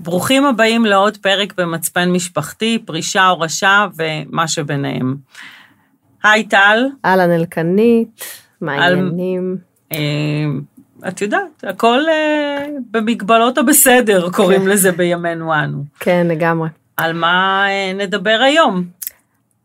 ברוכים 0.00 0.46
הבאים 0.46 0.84
לעוד 0.84 1.16
פרק 1.16 1.52
במצפן 1.56 2.10
משפחתי, 2.10 2.78
פרישה, 2.84 3.26
הורשה 3.26 3.86
ומה 3.96 4.48
שביניהם. 4.48 5.16
היי 6.22 6.44
טל. 6.44 6.86
אהלן 7.04 7.30
אלקנית, 7.30 8.24
מה 8.60 8.72
העניינים? 8.72 9.56
אה, 9.92 9.98
את 11.08 11.22
יודעת, 11.22 11.64
הכל 11.64 12.00
אה, 12.08 12.66
במגבלות 12.90 13.58
הבסדר, 13.58 14.30
קוראים 14.30 14.60
כן. 14.60 14.68
לזה 14.68 14.92
בימינו 14.92 15.54
אנו. 15.54 15.84
כן, 16.00 16.26
לגמרי. 16.30 16.68
על 16.96 17.12
מה 17.12 17.66
אה, 17.68 17.92
נדבר 17.92 18.38
היום? 18.44 18.84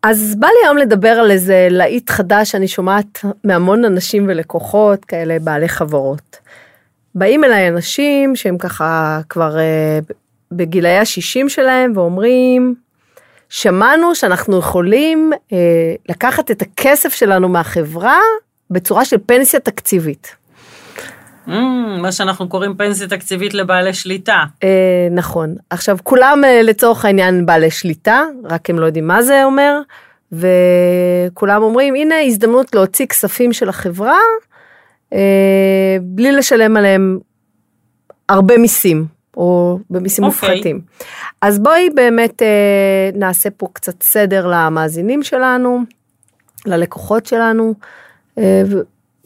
אז 0.04 0.36
בא 0.40 0.48
לי 0.48 0.66
היום 0.66 0.78
לדבר 0.78 1.10
על 1.10 1.32
איזה 1.32 1.68
להיט 1.72 2.10
חדש 2.10 2.52
שאני 2.52 2.68
שומעת 2.68 3.26
מהמון 3.44 3.86
אנשים 3.86 4.26
ולקוחות 4.28 5.06
כאלה 5.06 5.38
בעלי 5.40 5.70
חברות. 5.70 6.38
באים 7.16 7.44
אליי 7.44 7.68
אנשים 7.70 8.36
שהם 8.36 8.58
ככה 8.58 9.20
כבר 9.30 9.60
אה, 9.60 10.00
בגילאי 10.52 10.98
ה-60 10.98 11.50
שלהם 11.50 11.94
ואומרים, 11.96 12.76
שמענו 13.50 14.16
שאנחנו 14.16 14.60
יכולים 14.60 15.32
אה, 15.54 15.58
לקחת 16.10 16.52
את 16.52 16.62
הכסף 16.62 17.14
שלנו 17.14 17.50
מהחברה 17.50 18.20
בצורה 18.70 19.06
של 19.06 19.18
פנסיה 19.26 19.60
תקציבית. 19.60 20.36
Mm, 21.48 21.52
מה 22.02 22.12
שאנחנו 22.12 22.50
קוראים 22.50 22.76
פנסיה 22.76 23.08
תקציבית 23.08 23.54
לבעלי 23.54 23.94
שליטה. 23.94 24.44
אה, 24.64 25.08
נכון. 25.12 25.56
עכשיו, 25.70 25.98
כולם 26.04 26.42
אה, 26.46 26.62
לצורך 26.62 27.06
העניין 27.06 27.46
בעלי 27.46 27.72
שליטה, 27.72 28.24
רק 28.44 28.70
הם 28.70 28.80
לא 28.80 28.86
יודעים 28.86 29.08
מה 29.08 29.24
זה 29.24 29.44
אומר, 29.46 29.80
וכולם 30.32 31.64
אומרים, 31.64 31.96
הנה 31.96 32.16
הזדמנות 32.26 32.76
להוציא 32.76 33.06
כספים 33.06 33.54
של 33.54 33.70
החברה, 33.70 34.18
אה, 35.14 35.98
בלי 36.02 36.32
לשלם 36.32 36.78
עליהם 36.78 37.20
הרבה 38.30 38.58
מיסים, 38.58 39.06
או 39.38 39.80
במיסים 39.90 40.24
אוקיי. 40.24 40.50
מופחתים. 40.50 40.82
אז 41.42 41.60
בואי 41.60 41.90
באמת 41.90 42.42
אה, 42.42 43.10
נעשה 43.14 43.50
פה 43.50 43.68
קצת 43.74 44.04
סדר 44.04 44.48
למאזינים 44.48 45.24
שלנו, 45.24 45.80
ללקוחות 46.66 47.26
שלנו, 47.26 47.74
אה, 48.38 48.64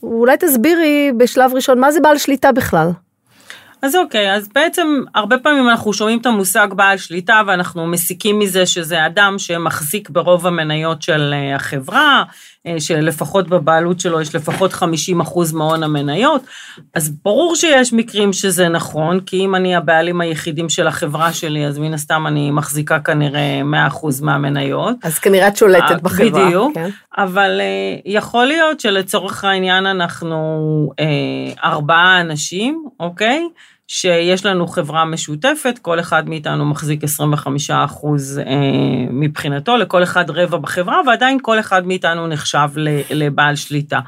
ואולי 0.02 0.38
תסבירי 0.38 1.12
בשלב 1.18 1.54
ראשון 1.54 1.80
מה 1.80 1.92
זה 1.92 2.00
בעל 2.00 2.18
שליטה 2.18 2.52
בכלל. 2.52 2.92
אז 3.82 3.96
אוקיי, 3.96 4.36
אז 4.36 4.48
בעצם 4.48 5.04
הרבה 5.16 5.38
פעמים 5.38 5.70
אנחנו 5.70 5.94
שומעים 5.94 6.20
את 6.20 6.26
המושג 6.26 6.68
בעל 6.76 6.98
שליטה 6.98 7.42
ואנחנו 7.48 7.88
מסיקים 7.88 8.40
מזה 8.40 8.66
שזה 8.66 9.06
אדם 9.06 9.36
שמחזיק 9.38 10.10
ברוב 10.10 10.48
המניות 10.48 11.02
של 11.02 11.34
אה, 11.34 11.56
החברה, 11.56 12.24
שלפחות 12.80 13.48
בבעלות 13.48 14.00
שלו 14.00 14.22
יש 14.22 14.36
לפחות 14.36 14.74
50 14.74 15.22
אחוז 15.22 15.54
מהון 15.54 15.84
המניות, 15.84 16.42
אז 16.94 17.10
ברור 17.24 17.56
שיש 17.56 17.94
מקרים 17.94 18.34
שזה 18.34 18.70
נכון, 18.70 19.20
כי 19.20 19.38
אם 19.38 19.56
אני 19.56 19.76
הבעלים 19.76 20.22
היחידים 20.22 20.70
של 20.70 20.88
החברה 20.88 21.34
שלי, 21.34 21.66
אז 21.66 21.78
מן 21.78 21.94
הסתם 21.94 22.28
אני 22.28 22.52
מחזיקה 22.52 23.00
כנראה 23.00 23.64
100 23.64 23.88
אחוז 23.88 24.22
מהמניות. 24.22 24.96
אז 25.04 25.20
כנראה 25.20 25.48
את 25.48 25.58
שולטת 25.58 25.92
אה, 25.92 25.98
בחברה. 25.98 26.46
בדיוק, 26.46 26.74
כן. 26.74 26.90
אבל 27.18 27.62
אה, 27.62 28.00
יכול 28.06 28.46
להיות 28.46 28.80
שלצורך 28.80 29.44
העניין 29.44 29.86
אנחנו 29.86 30.36
אה, 31.00 31.06
ארבעה 31.64 32.22
אנשים, 32.22 32.86
אוקיי? 33.00 33.48
שיש 33.88 34.46
לנו 34.46 34.68
חברה 34.68 35.06
משותפת, 35.06 35.80
כל 35.82 36.00
אחד 36.00 36.30
מאיתנו 36.30 36.66
מחזיק 36.66 37.04
25 37.04 37.72
אחוז 37.72 38.40
אה, 38.40 38.54
מבחינתו, 39.10 39.78
לכל 39.78 40.04
אחד 40.04 40.30
רבע 40.30 40.58
בחברה, 40.58 41.02
ועדיין 41.08 41.38
כל 41.42 41.60
אחד 41.60 41.88
מאיתנו 41.88 42.28
נחשב 42.28 42.70
לבעל 43.10 43.56
שליטה. 43.56 44.00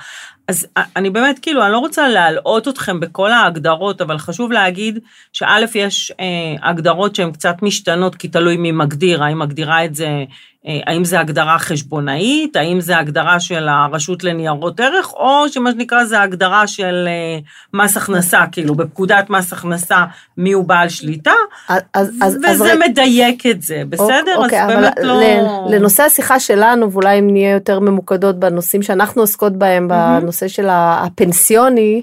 אז 0.48 0.68
אני 0.96 1.10
באמת, 1.10 1.40
כאילו, 1.40 1.64
אני 1.64 1.72
לא 1.72 1.78
רוצה 1.78 2.08
להלאות 2.08 2.68
אתכם 2.68 3.00
בכל 3.00 3.32
ההגדרות, 3.32 4.02
אבל 4.02 4.18
חשוב 4.18 4.52
להגיד 4.52 5.00
שא', 5.34 5.66
יש 5.76 6.12
אה, 6.20 6.70
הגדרות 6.70 7.16
שהן 7.16 7.32
קצת 7.32 7.56
משתנות, 7.62 8.16
כי 8.16 8.28
תלוי 8.28 8.58
מי 8.58 8.72
מגדיר, 8.72 9.24
האם 9.24 9.40
מגדירה 9.40 9.86
את 9.86 9.96
זה, 9.96 10.06
אה, 10.06 10.24
האם 10.66 11.04
זה 11.04 11.20
הגדרה 11.20 11.60
חשבונאית, 11.60 12.56
האם 12.56 12.82
זה 12.82 12.98
הגדרה 12.98 13.40
של 13.40 13.68
הרשות 13.70 14.24
לניירות 14.24 14.80
ערך, 14.80 15.14
או 15.14 15.46
שמה 15.50 15.72
שנקרא 15.72 16.04
זה 16.04 16.22
הגדרה 16.22 16.68
של 16.68 17.08
אה, 17.08 17.40
מס 17.74 17.98
הכנסה, 17.98 18.44
כאילו, 18.52 18.76
בפקודת 18.76 19.30
מס 19.30 19.54
הכנסה, 19.54 20.04
מי 20.38 20.52
הוא 20.52 20.66
בעל 20.66 20.90
שליטה, 20.90 21.34
אז, 21.70 21.82
אז, 21.94 22.10
אז 22.22 22.38
וזה 22.52 22.64
רגע- 22.64 22.86
מדייק 22.90 23.46
את 23.46 23.62
זה, 23.62 23.82
בסדר? 23.90 24.36
אוקיי, 24.38 24.64
אז 24.64 24.70
באמת 24.72 24.94
לא... 25.02 25.22
לנושא 25.70 26.04
השיחה 26.04 26.40
שלנו, 26.40 26.92
ואולי 26.92 27.20
אם 27.20 27.30
נהיה 27.32 27.52
יותר 27.52 27.80
ממוקדות 27.80 28.40
בנושאים 28.40 28.84
שאנחנו 28.84 29.22
עוסקות 29.22 29.54
בהם, 29.54 29.88
בנושא 29.88 30.48
של 30.48 30.68
הפנסיוני, 30.72 32.02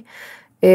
אה, 0.65 0.69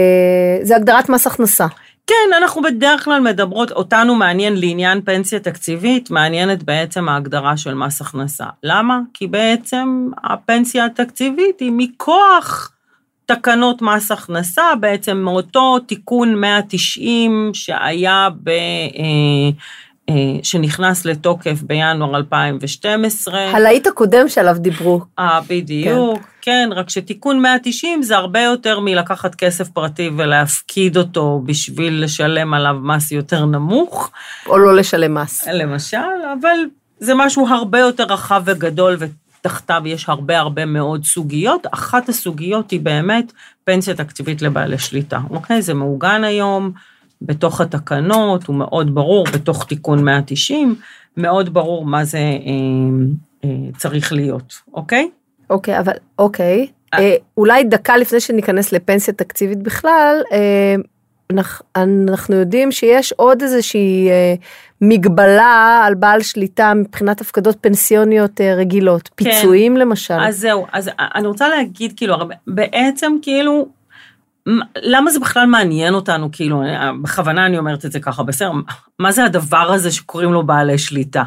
זה 0.62 0.76
הגדרת 0.76 1.09
מס 1.09 1.28
הכנסה. 1.28 1.66
כן, 2.09 2.34
אנחנו 2.38 2.62
בדרך 2.62 3.06
כלל 3.06 3.22
מדברות, 3.22 3.72
אותנו 3.72 4.16
מעניין 4.16 4.56
לעניין 4.58 5.02
פנסיה 5.02 5.40
תקציבית, 5.40 6.12
מעניינת 6.12 6.64
בעצם 6.64 7.09
ההגדרה 7.09 7.58
של 7.58 7.74
מס 7.74 8.02
הכנסה. 8.02 8.46
למה? 8.64 9.00
כי 9.14 9.28
בעצם 9.28 10.09
הפנסיה 10.24 10.86
התקציבית 10.86 11.59
היא 11.59 11.72
מכוח 11.78 12.72
תקנות 13.25 13.81
מס 13.81 14.12
הכנסה, 14.12 14.64
בעצם 14.80 15.18
מאותו 15.18 15.80
תיקון 15.80 16.36
190 16.36 17.52
שהיה 17.53 18.30
ב... 18.44 18.50
אה, 18.50 19.50
אה, 20.09 20.16
שנכנס 20.44 21.06
לתוקף 21.06 21.62
בינואר 21.62 22.18
2012. 22.18 23.40
הלהיט 23.40 23.88
הקודם 23.88 24.30
שעליו 24.30 24.56
דיברו. 24.59 25.02
אה, 25.20 25.40
בדיוק, 25.50 26.20
כן. 26.20 26.30
כן, 26.50 26.70
רק 26.76 26.90
שתיקון 26.90 27.40
190 27.40 28.04
זה 28.04 28.18
הרבה 28.18 28.42
יותר 28.42 28.80
מלקחת 28.80 29.36
כסף 29.36 29.70
פרטי 29.70 30.10
ולהפקיד 30.18 30.98
אותו 30.98 31.42
בשביל 31.46 32.04
לשלם 32.04 32.54
עליו 32.54 32.76
מס 32.82 33.12
יותר 33.12 33.46
נמוך, 33.46 34.12
או 34.48 34.58
לא 34.58 34.76
לשלם 34.76 35.14
מס. 35.14 35.48
למשל, 35.48 35.98
אבל 36.42 36.58
זה 37.00 37.14
משהו 37.16 37.48
הרבה 37.48 37.80
יותר 37.80 38.04
רחב 38.04 38.42
וגדול, 38.46 38.98
ותחתיו 39.00 39.82
יש 39.86 40.09
הרבה 40.09 40.40
הרבה 40.40 40.66
מאוד 40.66 41.06
סוגיות. 41.06 41.68
אחת 41.72 42.09
הסוגיות 42.09 42.72
היא 42.72 42.80
באמת 42.80 43.32
פנסיה 43.64 43.94
תקציבית 43.96 44.42
לבעלי 44.42 44.78
שליטה, 44.78 45.20
אוקיי? 45.30 45.62
זה 45.62 45.74
מעוגן 45.74 46.24
היום 46.24 46.72
בתוך 47.22 47.62
התקנות, 47.62 48.48
הוא 48.48 48.56
מאוד 48.56 48.96
ברור, 48.96 49.26
בתוך 49.34 49.66
תיקון 49.66 50.04
190, 50.04 50.76
מאוד 51.18 51.54
ברור 51.54 51.86
מה 51.86 52.04
זה 52.04 52.18
אה, 52.18 52.34
אה, 53.44 53.50
צריך 53.78 54.14
להיות, 54.14 54.54
אוקיי? 54.74 55.09
אוקיי, 55.50 55.80
אבל 55.80 55.94
אוקיי. 56.20 56.68
אה, 56.94 57.16
אולי 57.38 57.64
דקה 57.64 57.98
לפני 57.98 58.20
שניכנס 58.20 58.72
לפנסיה 58.72 59.14
תקציבית 59.14 59.64
בכלל, 59.64 60.22
אה, 60.32 60.76
אנחנו, 61.76 62.36
יודעים 62.36 62.72
שיש 62.72 63.12
עוד 63.12 63.42
איזושהי 63.42 64.09
אה, 64.09 64.34
מגבלה 64.82 65.84
על 65.86 65.96
בעל 65.96 66.22
שליטה 66.22 66.74
מבחינת 66.74 67.22
הפקדות 67.22 67.58
פנסיוניות 67.62 68.42
אה, 68.42 68.56
רגילות, 68.56 69.08
כן. 69.08 69.16
פיצויים 69.16 69.78
למשל. 69.78 70.14
אז 70.14 70.40
זהו, 70.40 70.68
אז 70.74 70.90
אני 71.16 71.28
רוצה 71.28 71.48
להגיד, 71.48 71.94
כאילו, 71.98 72.14
הרבה- 72.14 72.36
בעצם, 72.48 73.14
כאילו, 73.22 73.68
למה 74.78 75.12
זה 75.12 75.20
בכלל 75.20 75.46
מעניין 75.46 75.94
אותנו, 75.94 76.30
כאילו, 76.32 76.64
בכוונה 77.02 77.46
אני 77.46 77.58
אומרת 77.58 77.86
את 77.86 77.92
זה 77.92 78.00
ככה, 78.00 78.24
בסדר, 78.24 78.52
מה 79.00 79.12
זה 79.12 79.26
הדבר 79.26 79.72
הזה 79.72 79.92
שקוראים 79.92 80.34
לו 80.34 80.44
בעלי 80.46 80.78
שליטה? 80.78 81.24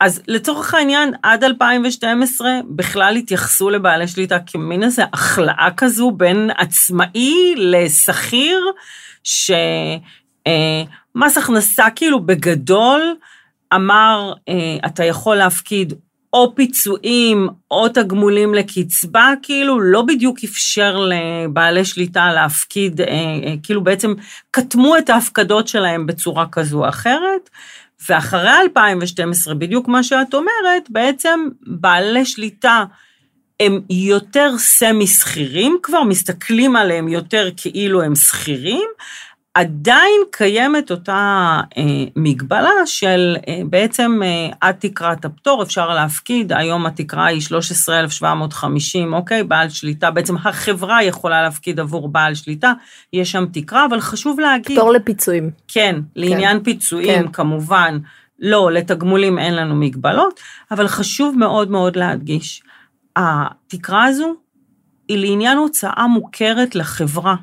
אז 0.00 0.22
לצורך 0.28 0.74
העניין, 0.74 1.14
עד 1.22 1.44
2012 1.44 2.48
בכלל 2.68 3.16
התייחסו 3.16 3.70
לבעלי 3.70 4.08
שליטה 4.08 4.38
כמין 4.46 4.82
איזה 4.82 5.04
הכלאה 5.12 5.68
כזו 5.76 6.10
בין 6.10 6.50
עצמאי 6.56 7.54
לשכיר, 7.56 8.60
שמס 9.24 9.78
הכנסה 11.36 11.86
כאילו 11.96 12.20
בגדול 12.20 13.16
אמר, 13.74 14.32
אה, 14.48 14.76
אתה 14.86 15.04
יכול 15.04 15.36
להפקיד 15.36 15.92
או 16.32 16.54
פיצויים 16.54 17.48
או 17.70 17.88
תגמולים 17.88 18.54
לקצבה, 18.54 19.32
כאילו 19.42 19.80
לא 19.80 20.02
בדיוק 20.02 20.38
אפשר 20.44 20.96
לבעלי 20.98 21.84
שליטה 21.84 22.32
להפקיד, 22.32 23.00
אה, 23.00 23.06
אה, 23.06 23.54
כאילו 23.62 23.84
בעצם 23.84 24.14
קטמו 24.50 24.98
את 24.98 25.10
ההפקדות 25.10 25.68
שלהם 25.68 26.06
בצורה 26.06 26.46
כזו 26.52 26.84
או 26.84 26.88
אחרת. 26.88 27.50
ואחרי 28.08 28.50
2012, 28.62 29.54
בדיוק 29.54 29.88
מה 29.88 30.02
שאת 30.02 30.34
אומרת, 30.34 30.90
בעצם 30.90 31.40
בעלי 31.62 32.24
שליטה 32.24 32.84
הם 33.60 33.80
יותר 33.90 34.58
סמי 34.58 35.06
שכירים 35.06 35.78
כבר, 35.82 36.02
מסתכלים 36.02 36.76
עליהם 36.76 37.08
יותר 37.08 37.48
כאילו 37.56 38.02
הם 38.02 38.14
שכירים, 38.14 38.88
עדיין 39.58 40.20
קיימת 40.30 40.90
אותה 40.90 41.60
אה, 41.78 41.82
מגבלה 42.16 42.86
של 42.86 43.36
אה, 43.48 43.60
בעצם 43.70 44.20
אה, 44.22 44.48
עד 44.60 44.74
תקרת 44.78 45.24
הפטור 45.24 45.62
אפשר 45.62 45.94
להפקיד, 45.94 46.52
היום 46.52 46.86
התקרה 46.86 47.26
היא 47.26 47.40
13,750, 47.40 49.14
אוקיי? 49.14 49.44
בעל 49.44 49.68
שליטה, 49.68 50.10
בעצם 50.10 50.36
החברה 50.36 51.02
יכולה 51.02 51.42
להפקיד 51.42 51.80
עבור 51.80 52.08
בעל 52.08 52.34
שליטה, 52.34 52.72
יש 53.12 53.32
שם 53.32 53.44
תקרה, 53.52 53.86
אבל 53.86 54.00
חשוב 54.00 54.40
להגיד... 54.40 54.78
פטור 54.78 54.92
לפיצויים. 54.92 55.50
כן, 55.68 56.00
לעניין 56.16 56.62
פיצויים 56.62 57.22
כן. 57.22 57.32
כמובן, 57.32 57.98
לא, 58.38 58.72
לתגמולים 58.72 59.38
אין 59.38 59.54
לנו 59.54 59.76
מגבלות, 59.76 60.40
אבל 60.70 60.88
חשוב 60.88 61.38
מאוד 61.38 61.70
מאוד 61.70 61.96
להדגיש, 61.96 62.62
התקרה 63.16 64.04
הזו 64.04 64.34
היא 65.08 65.18
לעניין 65.18 65.58
הוצאה 65.58 66.06
מוכרת 66.06 66.74
לחברה, 66.74 67.34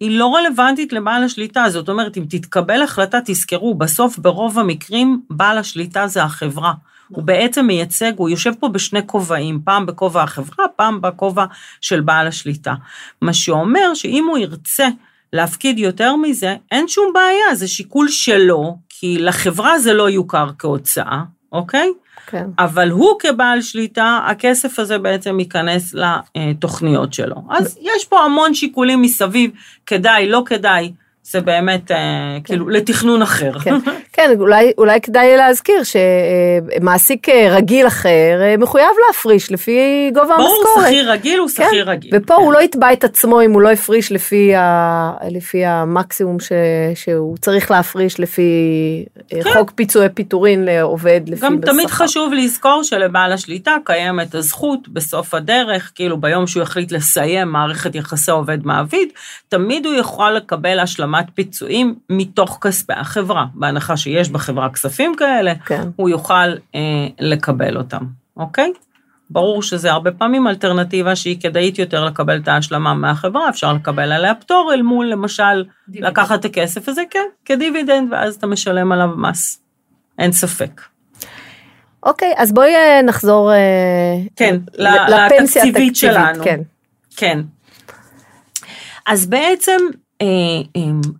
היא 0.00 0.18
לא 0.18 0.34
רלוונטית 0.34 0.92
לבעל 0.92 1.24
השליטה. 1.24 1.64
זאת 1.68 1.88
אומרת, 1.88 2.16
אם 2.16 2.24
תתקבל 2.28 2.82
החלטה, 2.82 3.18
תזכרו, 3.24 3.74
בסוף 3.74 4.18
ברוב 4.18 4.58
המקרים 4.58 5.20
בעל 5.30 5.58
השליטה 5.58 6.06
זה 6.06 6.22
החברה. 6.22 6.72
הוא 7.08 7.24
בעצם 7.24 7.66
מייצג, 7.66 8.12
הוא 8.16 8.28
יושב 8.28 8.52
פה 8.60 8.68
בשני 8.68 9.00
כובעים, 9.06 9.60
פעם 9.64 9.86
בכובע 9.86 10.22
החברה, 10.22 10.68
פעם 10.76 11.00
בכובע 11.00 11.44
של 11.80 12.00
בעל 12.00 12.26
השליטה. 12.26 12.74
מה 13.20 13.32
שאומר 13.32 13.94
שאם 13.94 14.24
הוא 14.28 14.38
ירצה 14.38 14.88
להפקיד 15.32 15.78
יותר 15.78 16.16
מזה, 16.16 16.56
אין 16.70 16.88
שום 16.88 17.12
בעיה, 17.14 17.54
זה 17.54 17.68
שיקול 17.68 18.08
שלו, 18.08 18.78
כי 18.88 19.18
לחברה 19.18 19.78
זה 19.78 19.94
לא 19.94 20.10
יוכר 20.10 20.50
כהוצאה, 20.58 21.22
אוקיי? 21.52 21.92
כן. 22.26 22.46
אבל 22.58 22.90
הוא 22.90 23.10
כבעל 23.18 23.62
שליטה, 23.62 24.20
הכסף 24.26 24.78
הזה 24.78 24.98
בעצם 24.98 25.40
ייכנס 25.40 25.94
לתוכניות 26.34 27.12
שלו. 27.12 27.36
אז 27.50 27.78
יש 27.80 28.04
פה 28.04 28.20
המון 28.20 28.54
שיקולים 28.54 29.02
מסביב, 29.02 29.50
כדאי, 29.86 30.28
לא 30.28 30.42
כדאי, 30.46 30.92
זה 31.22 31.40
באמת 31.40 31.90
אה, 31.90 32.38
כאילו 32.44 32.68
לתכנון 32.68 33.22
אחר. 33.22 33.58
כן, 33.58 33.74
כן 34.16 34.30
אולי, 34.38 34.72
אולי 34.78 35.00
כדאי 35.00 35.36
להזכיר 35.36 35.82
שמעסיק 35.84 37.28
אה, 37.28 37.46
רגיל 37.50 37.86
אחר 37.86 38.40
אה, 38.42 38.56
מחויב 38.58 38.88
להפריש 39.06 39.52
לפי 39.52 40.10
גובה 40.14 40.34
המשכורת. 40.34 40.58
ברור, 40.74 40.86
שכיר 40.86 41.10
רגיל 41.10 41.38
הוא 41.38 41.48
כן, 41.56 41.66
שכיר 41.68 41.90
רגיל. 41.90 42.10
ופה 42.14 42.34
הוא 42.34 42.52
לא 42.52 42.62
יתבע 42.62 42.92
את 42.92 43.04
עצמו 43.04 43.42
אם 43.42 43.52
הוא 43.52 43.62
לא 43.62 43.70
הפריש 43.70 44.12
לפי, 44.12 44.54
ה, 44.54 45.12
לפי 45.30 45.64
המקסימום 45.64 46.40
ש, 46.40 46.52
שהוא 46.94 47.36
צריך 47.36 47.70
להפריש 47.70 48.20
לפי 48.20 48.50
כן. 49.28 49.40
חוק 49.52 49.70
פיצויי 49.70 50.08
פיטורין 50.08 50.64
לעובד 50.64 51.20
לפי 51.26 51.40
גם 51.46 51.60
בשכר. 51.60 51.72
תמיד 51.72 51.86
חשוב 51.86 52.32
לזכור 52.32 52.82
שלבעל 52.82 53.32
השליטה 53.32 53.76
קיימת 53.84 54.34
הזכות 54.34 54.88
בסוף 54.88 55.34
הדרך, 55.34 55.92
כאילו 55.94 56.20
ביום 56.20 56.46
שהוא 56.46 56.62
יחליט 56.62 56.92
לסיים 56.92 57.48
מערכת 57.48 57.94
יחסי 57.94 58.30
עובד 58.30 58.66
מעביד, 58.66 59.08
תמיד 59.48 59.86
הוא 59.86 59.94
יכול 59.94 60.32
לקבל 60.32 60.78
השלמת 60.78 61.24
פיצויים 61.34 61.94
מתוך 62.10 62.58
כספי 62.60 62.92
החברה, 62.92 63.44
בהנחה 63.54 63.96
שיש 64.04 64.30
בחברה 64.30 64.70
כספים 64.70 65.14
כאלה, 65.16 65.54
כן. 65.54 65.82
הוא 65.96 66.08
יוכל 66.08 66.54
אה, 66.74 66.80
לקבל 67.20 67.76
אותם, 67.76 68.04
אוקיי? 68.36 68.72
ברור 69.30 69.62
שזה 69.62 69.92
הרבה 69.92 70.12
פעמים 70.12 70.48
אלטרנטיבה 70.48 71.16
שהיא 71.16 71.40
כדאית 71.40 71.78
יותר 71.78 72.04
לקבל 72.04 72.38
את 72.38 72.48
ההשלמה 72.48 72.94
מהחברה, 72.94 73.48
אפשר 73.48 73.72
לקבל 73.72 74.12
עליה 74.12 74.34
פטור 74.34 74.70
אל 74.74 74.82
מול 74.82 75.06
למשל 75.06 75.64
דיבידנד. 75.88 76.10
לקחת 76.10 76.40
את 76.40 76.44
הכסף 76.44 76.88
הזה, 76.88 77.02
כן, 77.10 77.26
כדיבידנד, 77.44 78.12
ואז 78.12 78.34
אתה 78.34 78.46
משלם 78.46 78.92
עליו 78.92 79.08
מס, 79.16 79.62
אין 80.18 80.32
ספק. 80.32 80.80
אוקיי, 82.02 82.34
אז 82.36 82.52
בואי 82.52 82.74
אה, 82.74 83.02
נחזור 83.02 83.52
אה, 83.52 83.56
כן, 84.36 84.56
לפנסיה 84.78 85.62
התקציבית, 85.62 85.96
שלנו. 85.96 86.44
כן. 86.44 86.60
כן. 87.16 87.40
אז 89.06 89.26
בעצם 89.26 89.76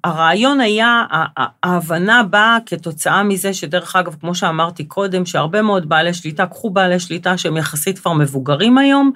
הרעיון 0.04 0.60
היה, 0.60 1.04
ה- 1.10 1.40
ה- 1.40 1.46
ההבנה 1.62 2.22
באה 2.22 2.58
כתוצאה 2.66 3.22
מזה 3.22 3.54
שדרך 3.54 3.96
אגב, 3.96 4.16
כמו 4.20 4.34
שאמרתי 4.34 4.84
קודם, 4.84 5.26
שהרבה 5.26 5.62
מאוד 5.62 5.88
בעלי 5.88 6.14
שליטה, 6.14 6.46
קחו 6.46 6.70
בעלי 6.70 7.00
שליטה 7.00 7.38
שהם 7.38 7.56
יחסית 7.56 7.98
כבר 7.98 8.12
מבוגרים 8.12 8.78
היום, 8.78 9.12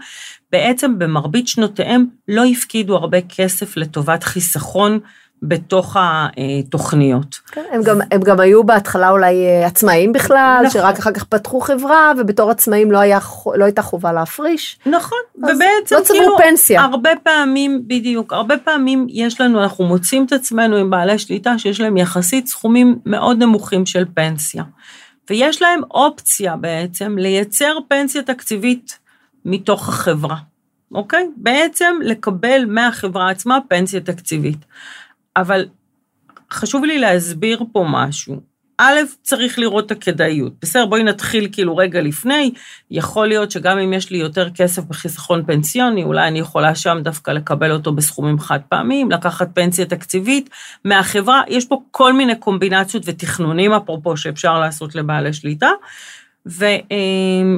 בעצם 0.53 0.99
במרבית 0.99 1.49
שנותיהם 1.49 2.07
לא 2.29 2.45
הפקידו 2.45 2.97
הרבה 2.97 3.19
כסף 3.21 3.77
לטובת 3.77 4.25
חיסכון 4.25 4.99
בתוך 5.43 5.97
התוכניות. 5.99 7.39
כן, 7.53 7.65
הם 7.73 7.83
גם, 7.83 8.01
הם 8.11 8.21
גם 8.21 8.41
היו 8.41 8.65
בהתחלה 8.65 9.11
אולי 9.11 9.47
אה, 9.47 9.67
עצמאים 9.67 10.13
בכלל, 10.13 10.63
נכון. 10.67 10.81
שרק 10.81 10.99
אחר 10.99 11.13
כך 11.13 11.25
פתחו 11.25 11.61
חברה, 11.61 12.13
ובתור 12.19 12.51
עצמאים 12.51 12.93
לא, 12.93 12.99
היה, 12.99 13.19
לא 13.55 13.65
הייתה 13.65 13.83
חובה 13.83 14.13
להפריש. 14.13 14.79
נכון, 14.87 15.19
ובעצם 15.37 15.97
לא 15.97 16.05
כאילו, 16.05 16.37
פנסיה. 16.39 16.83
הרבה 16.83 17.11
פעמים, 17.23 17.83
בדיוק, 17.87 18.33
הרבה 18.33 18.59
פעמים 18.59 19.07
יש 19.11 19.41
לנו, 19.41 19.63
אנחנו 19.63 19.85
מוצאים 19.85 20.25
את 20.25 20.33
עצמנו 20.33 20.77
עם 20.77 20.91
בעלי 20.91 21.19
שליטה 21.19 21.59
שיש 21.59 21.81
להם 21.81 21.97
יחסית 21.97 22.47
סכומים 22.47 22.99
מאוד 23.07 23.39
נמוכים 23.39 23.87
של 23.87 24.05
פנסיה. 24.15 24.63
ויש 25.31 25.63
להם 25.63 25.81
אופציה 25.91 26.57
בעצם 26.57 27.19
לייצר 27.19 27.79
פנסיה 27.89 28.23
תקציבית 28.23 28.99
מתוך 29.45 29.89
החברה, 29.89 30.37
אוקיי? 30.95 31.29
בעצם 31.37 31.97
לקבל 32.03 32.65
מהחברה 32.69 33.31
עצמה 33.31 33.59
פנסיה 33.69 34.01
תקציבית. 34.01 34.59
אבל 35.41 35.67
חשוב 36.53 36.85
לי 36.85 36.99
להסביר 36.99 37.65
פה 37.73 37.85
משהו. 37.89 38.41
א', 38.81 39.01
צריך 39.23 39.59
לראות 39.59 39.87
את 39.87 39.91
הכדאיות. 39.91 40.53
בסדר, 40.63 40.87
בואי 40.87 41.03
נתחיל 41.03 41.49
כאילו 41.53 41.77
רגע 41.77 42.01
לפני. 42.01 42.53
יכול 42.91 43.29
להיות 43.29 43.51
שגם 43.51 43.79
אם 43.79 43.93
יש 43.93 44.11
לי 44.11 44.19
יותר 44.19 44.51
כסף 44.51 44.85
בחיסכון 44.85 45.45
פנסיוני, 45.47 46.03
אולי 46.03 46.29
אני 46.29 46.39
יכולה 46.39 46.75
שם 46.75 46.99
דווקא 47.03 47.31
לקבל 47.31 47.73
אותו 47.73 47.93
בסכומים 47.93 48.39
חד 48.39 48.59
פעמיים, 48.69 49.11
לקחת 49.11 49.49
פנסיה 49.55 49.87
תקציבית 49.87 50.51
מהחברה. 50.85 51.43
יש 51.49 51.67
פה 51.67 51.81
כל 51.91 52.13
מיני 52.13 52.37
קומבינציות 52.37 53.03
ותכנונים, 53.07 53.73
אפרופו, 53.73 54.17
שאפשר 54.17 54.61
לעשות 54.61 54.95
לבעלי 54.95 55.33
שליטה. 55.33 55.71
ו, 56.47 56.65
אה, 56.65 57.57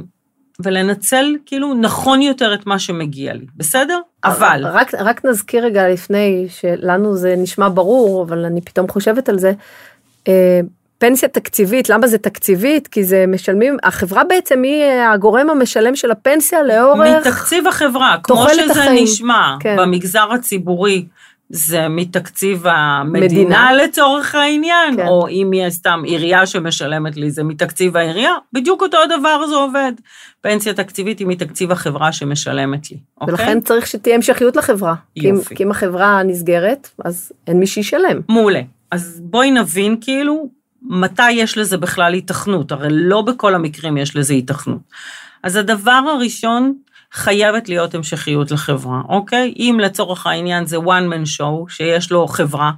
ולנצל 0.61 1.37
כאילו 1.47 1.75
נכון 1.75 2.23
יותר 2.23 2.55
את 2.55 2.67
מה 2.67 2.79
שמגיע 2.79 3.35
לי, 3.35 3.47
בסדר? 3.57 4.01
אבל... 4.25 4.67
רק, 4.67 4.95
רק 4.95 5.25
נזכיר 5.25 5.65
רגע 5.65 5.89
לפני, 5.89 6.47
שלנו 6.49 7.17
זה 7.17 7.35
נשמע 7.39 7.69
ברור, 7.75 8.23
אבל 8.23 8.45
אני 8.45 8.61
פתאום 8.61 8.89
חושבת 8.89 9.29
על 9.29 9.39
זה. 9.39 9.53
אה, 10.29 10.61
פנסיה 10.99 11.29
תקציבית, 11.29 11.89
למה 11.89 12.07
זה 12.07 12.19
תקציבית? 12.19 12.89
כי 12.89 13.05
זה 13.05 13.25
משלמים, 13.29 13.77
החברה 13.83 14.25
בעצם 14.25 14.63
היא 14.63 14.85
הגורם 14.85 15.51
המשלם 15.51 15.97
של 15.97 16.11
הפנסיה 16.11 16.63
לאורך... 16.63 17.27
מתקציב 17.27 17.67
החברה, 17.67 18.17
כמו 18.23 18.49
שזה 18.49 18.73
החיים. 18.73 19.05
נשמע, 19.05 19.57
כן. 19.61 19.77
במגזר 19.79 20.33
הציבורי. 20.33 21.07
זה 21.53 21.89
מתקציב 21.89 22.67
המדינה 22.67 23.27
מדינה. 23.27 23.73
לצורך 23.73 24.35
העניין, 24.35 24.97
כן. 24.97 25.07
או 25.07 25.29
אם 25.29 25.51
יש 25.55 25.75
סתם 25.75 26.03
עירייה 26.05 26.47
שמשלמת 26.47 27.17
לי, 27.17 27.31
זה 27.31 27.45
מתקציב 27.45 27.97
העירייה, 27.97 28.33
בדיוק 28.53 28.83
אותו 28.83 28.99
דבר 29.19 29.47
זה 29.47 29.55
עובד. 29.55 29.93
פנסיה 30.41 30.75
תקציבית 30.75 31.19
היא 31.19 31.27
מתקציב 31.27 31.73
החברה 31.73 32.13
שמשלמת 32.13 32.91
לי, 32.91 32.97
אוקיי? 33.21 33.35
ולכן 33.35 33.61
צריך 33.61 33.87
שתהיה 33.87 34.17
המשכיות 34.17 34.57
לחברה. 34.57 34.95
כי 35.15 35.31
אם, 35.31 35.35
יופי. 35.35 35.57
כי 35.57 35.63
אם 35.63 35.71
החברה 35.71 36.23
נסגרת, 36.23 36.89
אז 37.05 37.33
אין 37.47 37.59
מי 37.61 37.67
שישלם. 37.67 38.21
מעולה. 38.29 38.61
אז 38.91 39.21
בואי 39.25 39.51
נבין 39.51 39.97
כאילו, 40.01 40.49
מתי 40.83 41.31
יש 41.31 41.59
לזה 41.59 41.79
בכלל 41.79 42.15
היתכנות, 42.15 42.73
הרי 42.73 42.89
לא 42.91 43.23
בכל 43.23 43.55
המקרים 43.55 43.97
יש 43.97 44.17
לזה 44.17 44.33
היתכנות. 44.33 44.81
אז 45.43 45.57
הדבר 45.57 46.03
הראשון, 46.17 46.75
חייבת 47.13 47.69
להיות 47.69 47.95
המשכיות 47.95 48.51
לחברה, 48.51 49.01
אוקיי? 49.09 49.55
אם 49.57 49.79
לצורך 49.83 50.27
העניין 50.27 50.67
זה 50.67 50.77
one 50.77 51.13
man 51.13 51.39
show, 51.39 51.73
שיש 51.73 52.11
לו 52.11 52.29
חברה, 52.29 52.73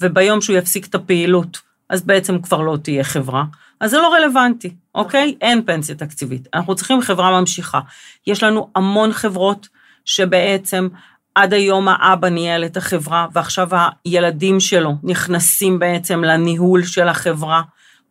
וביום 0.00 0.40
שהוא 0.40 0.56
יפסיק 0.56 0.86
את 0.86 0.94
הפעילות, 0.94 1.60
אז 1.90 2.02
בעצם 2.02 2.38
כבר 2.42 2.60
לא 2.60 2.76
תהיה 2.82 3.04
חברה, 3.04 3.44
אז 3.80 3.90
זה 3.90 3.98
לא 3.98 4.14
רלוונטי, 4.14 4.74
אוקיי? 4.94 5.34
אין 5.40 5.62
פנסיה 5.66 5.94
תקציבית. 5.94 6.48
אנחנו 6.54 6.74
צריכים 6.74 7.02
חברה 7.02 7.40
ממשיכה. 7.40 7.80
יש 8.26 8.42
לנו 8.42 8.70
המון 8.76 9.12
חברות 9.12 9.68
שבעצם 10.04 10.88
עד 11.34 11.52
היום 11.52 11.88
האבא 11.88 12.28
ניהל 12.28 12.64
את 12.64 12.76
החברה, 12.76 13.26
ועכשיו 13.32 13.68
הילדים 14.04 14.60
שלו 14.60 14.94
נכנסים 15.02 15.78
בעצם 15.78 16.24
לניהול 16.24 16.84
של 16.84 17.08
החברה. 17.08 17.62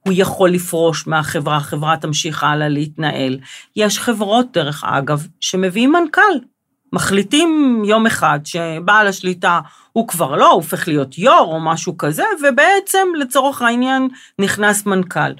הוא 0.08 0.14
יכול 0.16 0.50
לפרוש 0.50 1.08
מהחברה, 1.08 1.58
החברה 1.58 1.98
תמשיך 1.98 2.44
הלאה 2.44 2.68
להתנהל. 2.68 3.40
יש 3.76 4.00
חברות, 4.00 4.46
דרך 4.54 4.84
אגב, 4.84 5.28
שמביאים 5.40 5.92
מנכ"ל. 5.92 6.22
מחליטים 6.94 7.82
יום 7.86 8.06
אחד 8.06 8.40
שבעל 8.44 9.08
השליטה 9.08 9.60
הוא 9.94 10.08
כבר 10.08 10.36
לא, 10.36 10.46
הוא 10.46 10.56
הופך 10.56 10.88
להיות 10.88 11.18
יו"ר 11.18 11.46
או 11.54 11.60
משהו 11.60 11.98
כזה, 11.98 12.24
ובעצם 12.44 13.08
לצורך 13.20 13.62
העניין 13.62 14.08
נכנס 14.40 14.86
מנכ"ל. 14.86 15.32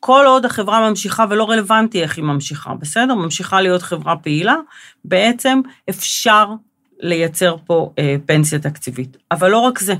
כל 0.00 0.24
עוד 0.26 0.44
החברה 0.44 0.90
ממשיכה 0.90 1.24
ולא 1.30 1.50
רלוונטי 1.50 2.02
איך 2.02 2.16
היא 2.16 2.24
ממשיכה, 2.24 2.74
בסדר? 2.74 3.14
ממשיכה 3.14 3.60
להיות 3.60 3.82
חברה 3.82 4.16
פעילה, 4.16 4.56
בעצם 5.04 5.60
אפשר 5.90 6.46
לייצר 7.00 7.56
פה 7.66 7.92
אה, 7.98 8.16
פנסיה 8.26 8.58
תקציבית. 8.58 9.16
אבל 9.30 9.50
לא 9.50 9.58
רק 9.58 9.78
זה, 9.78 9.94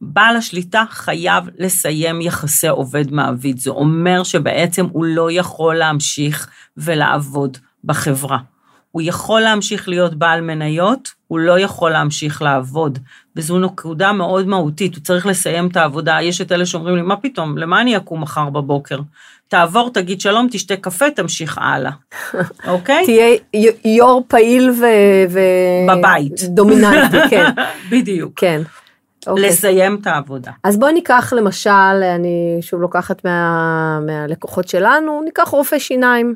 בעל 0.00 0.36
השליטה 0.36 0.84
חייב 0.90 1.44
לסיים 1.58 2.20
יחסי 2.20 2.68
עובד-מעביד. 2.68 3.58
זה 3.58 3.70
אומר 3.70 4.22
שבעצם 4.22 4.86
הוא 4.92 5.04
לא 5.04 5.32
יכול 5.32 5.74
להמשיך 5.74 6.48
ולעבוד 6.76 7.58
בחברה. 7.84 8.38
הוא 8.90 9.02
יכול 9.04 9.40
להמשיך 9.40 9.88
להיות 9.88 10.14
בעל 10.14 10.40
מניות, 10.40 11.12
הוא 11.26 11.38
לא 11.38 11.60
יכול 11.60 11.90
להמשיך 11.90 12.42
לעבוד. 12.42 12.98
וזו 13.36 13.58
נקודה 13.58 14.12
מאוד 14.12 14.46
מהותית, 14.46 14.94
הוא 14.94 15.04
צריך 15.04 15.26
לסיים 15.26 15.66
את 15.66 15.76
העבודה. 15.76 16.18
יש 16.22 16.40
את 16.40 16.52
אלה 16.52 16.66
שאומרים 16.66 16.96
לי, 16.96 17.02
מה 17.02 17.16
פתאום, 17.16 17.58
למה 17.58 17.80
אני 17.80 17.96
אקום 17.96 18.20
מחר 18.20 18.50
בבוקר? 18.50 18.98
תעבור, 19.48 19.90
תגיד 19.90 20.20
שלום, 20.20 20.48
תשתה 20.50 20.76
קפה, 20.76 21.10
תמשיך 21.10 21.58
הלאה, 21.60 21.90
אוקיי? 22.68 23.04
תהיה 23.04 23.36
יו"ר 23.84 24.22
פעיל 24.28 24.70
ו... 24.70 24.84
ו... 25.30 25.38
בבית. 25.88 26.42
דומיננטי, 26.44 27.16
כן. 27.30 27.50
בדיוק. 27.90 28.32
כן. 28.36 28.62
אוקיי. 29.28 29.48
לסיים 29.48 29.98
את 30.02 30.06
העבודה. 30.06 30.50
אז 30.64 30.76
בואי 30.78 30.92
ניקח 30.92 31.32
למשל, 31.36 31.70
אני 32.14 32.58
שוב 32.60 32.80
לוקחת 32.80 33.24
מה, 33.24 34.00
מהלקוחות 34.00 34.68
שלנו, 34.68 35.22
ניקח 35.24 35.48
רופא 35.48 35.78
שיניים, 35.78 36.34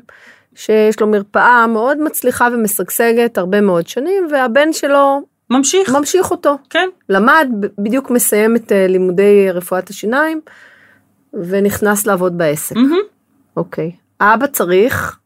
שיש 0.55 0.99
לו 0.99 1.07
מרפאה 1.07 1.67
מאוד 1.67 1.97
מצליחה 2.01 2.47
ומשגשגת 2.53 3.37
הרבה 3.37 3.61
מאוד 3.61 3.87
שנים, 3.87 4.27
והבן 4.31 4.73
שלו 4.73 5.21
ממשיך, 5.49 5.89
ממשיך 5.89 6.31
אותו. 6.31 6.57
כן. 6.69 6.89
למד, 7.09 7.47
בדיוק 7.77 8.11
מסיים 8.11 8.55
את 8.55 8.71
אה, 8.71 8.87
לימודי 8.87 9.51
רפואת 9.51 9.89
השיניים, 9.89 10.41
ונכנס 11.33 12.07
לעבוד 12.07 12.37
בעסק. 12.37 12.75
מהמם. 12.75 12.97
אוקיי. 13.57 13.91
האבא 14.19 14.47
צריך, 14.47 15.19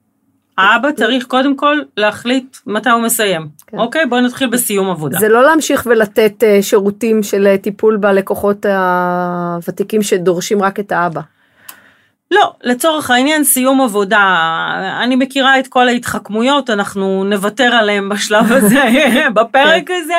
האבא 0.57 0.91
צריך 0.91 1.25
קודם 1.25 1.55
כל 1.55 1.79
להחליט 1.97 2.57
מתי 2.67 2.89
הוא 2.89 3.01
מסיים. 3.01 3.47
כן. 3.67 3.77
אוקיי, 3.77 4.05
בואי 4.05 4.21
נתחיל 4.21 4.49
בסיום 4.49 4.89
עבודה. 4.89 5.19
זה 5.19 5.29
לא 5.29 5.43
להמשיך 5.43 5.87
ולתת 5.89 6.43
אה, 6.43 6.59
שירותים 6.61 7.23
של 7.23 7.47
אה, 7.47 7.57
טיפול 7.57 7.97
בלקוחות 7.97 8.65
הוותיקים 8.65 10.03
שדורשים 10.03 10.63
רק 10.63 10.79
את 10.79 10.91
האבא. 10.91 11.21
לא, 12.31 12.53
לצורך 12.63 13.11
העניין 13.11 13.43
סיום 13.43 13.81
עבודה, 13.81 14.37
אני 15.03 15.15
מכירה 15.15 15.59
את 15.59 15.67
כל 15.67 15.87
ההתחכמויות, 15.87 16.69
אנחנו 16.69 17.23
נוותר 17.23 17.63
עליהם 17.63 18.09
בשלב 18.09 18.51
הזה, 18.51 18.83
בפרק 19.35 19.89
הזה. 19.91 20.13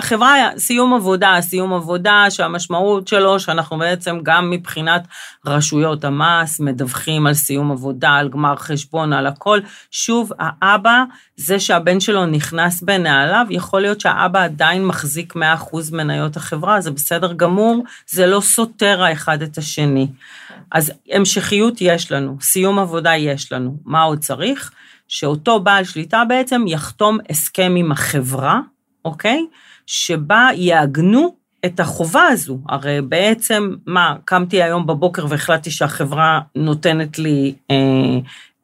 החברה, 0.00 0.34
סיום 0.58 0.94
עבודה, 0.94 1.36
סיום 1.40 1.72
עבודה 1.72 2.26
שהמשמעות 2.30 3.08
שלו 3.08 3.40
שאנחנו 3.40 3.78
בעצם 3.78 4.18
גם 4.22 4.50
מבחינת 4.50 5.02
רשויות 5.46 6.04
המס 6.04 6.60
מדווחים 6.60 7.26
על 7.26 7.34
סיום 7.34 7.72
עבודה, 7.72 8.10
על 8.10 8.28
גמר 8.28 8.56
חשבון, 8.56 9.12
על 9.12 9.26
הכל. 9.26 9.58
שוב, 9.90 10.32
האבא, 10.38 11.04
זה 11.36 11.60
שהבן 11.60 12.00
שלו 12.00 12.26
נכנס 12.26 12.82
בנעליו, 12.82 13.46
יכול 13.50 13.80
להיות 13.80 14.00
שהאבא 14.00 14.44
עדיין 14.44 14.86
מחזיק 14.86 15.36
100% 15.36 15.38
מניות 15.92 16.36
החברה, 16.36 16.80
זה 16.80 16.90
בסדר 16.90 17.32
גמור, 17.32 17.84
זה 18.08 18.26
לא 18.26 18.40
סותר 18.40 19.02
האחד 19.02 19.42
את 19.42 19.58
השני. 19.58 20.06
אז 20.72 20.92
המשכיות 21.12 21.80
יש 21.80 22.12
לנו, 22.12 22.36
סיום 22.40 22.78
עבודה 22.78 23.16
יש 23.16 23.52
לנו. 23.52 23.76
מה 23.84 24.02
עוד 24.02 24.18
צריך? 24.18 24.72
שאותו 25.08 25.60
בעל 25.60 25.84
שליטה 25.84 26.22
בעצם 26.28 26.64
יחתום 26.66 27.18
הסכם 27.30 27.74
עם 27.76 27.92
החברה, 27.92 28.60
אוקיי? 29.04 29.46
שבה 29.86 30.48
יעגנו 30.54 31.34
את 31.64 31.80
החובה 31.80 32.22
הזו. 32.22 32.58
הרי 32.68 33.02
בעצם, 33.02 33.74
מה, 33.86 34.14
קמתי 34.24 34.62
היום 34.62 34.86
בבוקר 34.86 35.26
והחלטתי 35.28 35.70
שהחברה 35.70 36.40
נותנת 36.56 37.18
לי 37.18 37.54
אה, 37.70 37.76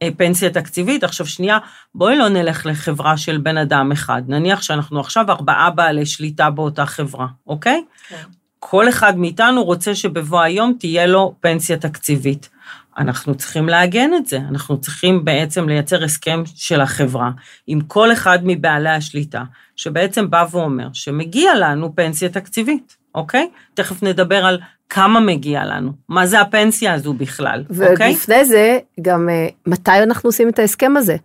אה, 0.03 0.09
פנסיה 0.17 0.51
תקציבית, 0.51 1.05
עכשיו 1.05 1.27
שנייה, 1.27 1.59
בואי 1.95 2.17
לא 2.17 2.29
נלך 2.29 2.67
לחברה 2.67 3.17
של 3.17 3.39
בן 3.39 3.57
אדם 3.57 3.93
אחד. 3.93 4.23
נניח 4.29 4.63
שאנחנו 4.63 5.01
עכשיו 5.01 5.31
ארבעה 5.31 5.71
בעלי 5.71 6.07
שליטה 6.07 6.51
באותה 6.51 6.87
חברה, 6.87 7.27
אוקיי? 7.47 7.85
כן. 8.09 8.17
כל 8.59 8.89
אחד 8.89 9.19
מאיתנו 9.19 9.65
רוצה 9.65 9.95
שבבוא 9.95 10.41
היום 10.41 10.77
תהיה 10.79 11.07
לו 11.07 11.35
פנסיה 11.41 11.77
תקציבית. 11.77 12.49
אנחנו 12.99 13.35
צריכים 13.35 13.69
לעגן 13.69 14.11
את 14.15 14.27
זה, 14.27 14.39
אנחנו 14.51 14.81
צריכים 14.81 15.25
בעצם 15.25 15.69
לייצר 15.69 16.05
הסכם 16.05 16.43
של 16.55 16.81
החברה 16.81 17.31
עם 17.67 17.81
כל 17.81 18.13
אחד 18.13 18.39
מבעלי 18.43 18.91
השליטה, 18.91 19.43
שבעצם 19.77 20.31
בא 20.31 20.45
ואומר 20.51 20.89
שמגיע 20.93 21.55
לנו 21.55 21.97
פנסיה 21.97 22.29
תקציבית, 22.29 22.97
אוקיי? 23.15 23.49
תכף 23.75 24.03
נדבר 24.03 24.45
על 24.45 24.59
כמה 24.91 25.21
מגיע 25.21 25.65
לנו, 25.65 25.93
מה 26.09 26.27
זה 26.27 26.41
הפנסיה 26.41 26.95
הזו 26.95 27.13
בכלל, 27.13 27.65
אוקיי? 27.71 28.11
ולפני 28.11 28.45
זה, 28.45 28.79
גם 29.01 29.29
אה, 29.29 29.49
מתי 29.67 30.03
אנחנו 30.03 30.29
עושים 30.29 30.49
את 30.49 30.59
ההסכם 30.59 30.97
הזה? 30.97 31.17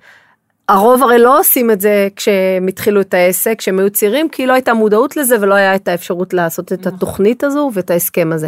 הרוב 0.70 1.04
הרי 1.04 1.20
לא 1.20 1.40
עושים 1.40 1.72
את 1.72 1.82
זה 1.82 2.08
כשהם 2.16 2.68
התחילו 2.68 3.02
את 3.02 3.14
העסק, 3.14 3.56
כשהם 3.58 3.80
היו 3.80 3.90
צעירים, 3.90 4.30
כי 4.30 4.48
לא 4.48 4.54
הייתה 4.54 4.74
מודעות 4.74 5.18
לזה 5.18 5.36
ולא 5.42 5.56
היה 5.56 5.76
את 5.76 5.88
האפשרות 5.88 6.34
לעשות 6.34 6.74
את 6.74 6.88
התוכנית 6.88 7.44
הזו 7.44 7.72
ואת 7.74 7.92
ההסכם 7.92 8.32
הזה. 8.34 8.48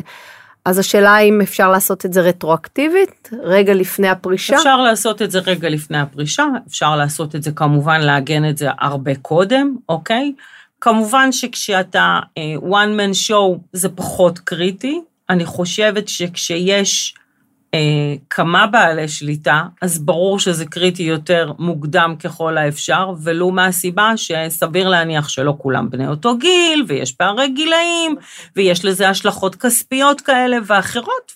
אז 0.65 0.79
השאלה 0.79 1.11
האם 1.15 1.41
אפשר 1.41 1.71
לעשות 1.71 2.05
את 2.05 2.13
זה 2.13 2.21
רטרואקטיבית, 2.21 3.29
רגע 3.43 3.73
לפני 3.73 4.09
הפרישה? 4.09 4.55
אפשר 4.55 4.77
לעשות 4.77 5.21
את 5.21 5.31
זה 5.31 5.39
רגע 5.39 5.69
לפני 5.69 5.99
הפרישה, 5.99 6.45
אפשר 6.67 6.95
לעשות 6.95 7.35
את 7.35 7.43
זה 7.43 7.51
כמובן, 7.51 8.01
לעגן 8.01 8.49
את 8.49 8.57
זה 8.57 8.69
הרבה 8.79 9.15
קודם, 9.15 9.75
אוקיי? 9.89 10.33
כמובן 10.81 11.31
שכשאתה 11.31 12.19
uh, 12.39 12.61
one 12.63 12.97
man 12.97 13.29
show 13.29 13.57
זה 13.73 13.89
פחות 13.89 14.39
קריטי, 14.39 15.01
אני 15.29 15.45
חושבת 15.45 16.07
שכשיש 16.07 17.15
כמה 18.29 18.67
בעלי 18.67 19.07
שליטה, 19.07 19.63
אז 19.81 19.99
ברור 19.99 20.39
שזה 20.39 20.65
קריטי 20.65 21.03
יותר 21.03 21.51
מוקדם 21.59 22.15
ככל 22.23 22.57
האפשר, 22.57 23.13
ולו 23.23 23.51
מהסיבה 23.51 24.13
שסביר 24.15 24.89
להניח 24.89 25.29
שלא 25.29 25.55
כולם 25.57 25.89
בני 25.89 26.07
אותו 26.07 26.37
גיל, 26.37 26.85
ויש 26.87 27.11
פערי 27.11 27.47
גילאים, 27.47 28.15
ויש 28.55 28.85
לזה 28.85 29.09
השלכות 29.09 29.55
כספיות 29.55 30.21
כאלה 30.21 30.57
ואחרות, 30.65 31.31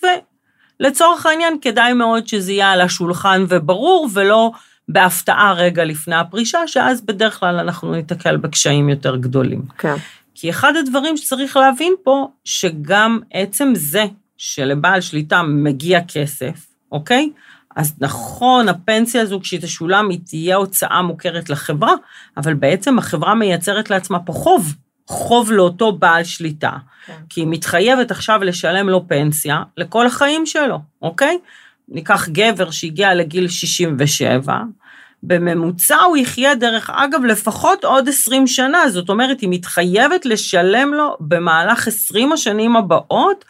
ולצורך 0.80 1.26
העניין 1.26 1.58
כדאי 1.62 1.94
מאוד 1.94 2.28
שזה 2.28 2.52
יהיה 2.52 2.72
על 2.72 2.82
השולחן 2.82 3.46
וברור, 3.50 4.08
ולא 4.14 4.52
בהפתעה 4.90 5.54
רגע 5.54 5.84
לפני 5.84 6.16
הפרישה, 6.16 6.68
שאז 6.68 7.02
בדרך 7.02 7.40
כלל 7.40 7.56
אנחנו 7.56 7.96
ניתקל 7.96 8.38
בקשיים 8.38 8.90
יותר 8.90 9.16
גדולים. 9.16 9.62
כן. 9.78 9.96
כי 10.36 10.50
אחד 10.50 10.74
הדברים 10.76 11.18
שצריך 11.18 11.58
להבין 11.58 11.94
פה, 12.04 12.28
שגם 12.46 13.20
עצם 13.32 13.72
זה 13.76 14.06
שלבעל 14.38 15.02
שליטה 15.02 15.44
מגיע 15.44 16.00
כסף, 16.08 16.68
אוקיי? 16.92 17.30
אז 17.76 17.94
נכון, 18.00 18.70
הפנסיה 18.70 19.22
הזו, 19.22 19.40
כשהיא 19.40 19.62
תשולם, 19.62 20.10
היא 20.10 20.20
תהיה 20.26 20.56
הוצאה 20.56 21.02
מוכרת 21.02 21.50
לחברה, 21.50 21.94
אבל 22.38 22.54
בעצם 22.54 22.98
החברה 22.98 23.36
מייצרת 23.36 23.90
לעצמה 23.90 24.20
פה 24.20 24.34
חוב, 24.34 24.76
חוב 25.08 25.52
לאותו 25.52 25.92
בעל 25.92 26.24
שליטה. 26.24 26.72
כן. 27.06 27.14
כי 27.30 27.42
היא 27.42 27.48
מתחייבת 27.48 28.12
עכשיו 28.12 28.44
לשלם 28.44 28.90
לו 28.90 29.08
פנסיה 29.08 29.64
לכל 29.78 30.08
החיים 30.08 30.46
שלו, 30.46 30.80
אוקיי? 31.02 31.38
ניקח 31.90 32.30
גבר 32.30 32.72
שהגיע 32.72 33.16
לגיל 33.16 33.48
67, 33.48 34.60
בממוצע 35.24 35.98
הוא 35.98 36.18
יחיה 36.18 36.56
דרך 36.56 36.90
אגב 36.90 37.24
לפחות 37.24 37.84
עוד 37.84 38.10
20 38.10 38.48
שנה, 38.48 38.90
זאת 38.90 39.10
אומרת 39.10 39.42
היא 39.42 39.50
מתחייבת 39.52 40.26
לשלם 40.26 40.94
לו 40.94 41.18
במהלך 41.20 41.88
20 41.88 42.32
השנים 42.32 42.76
הבאות 42.76 43.46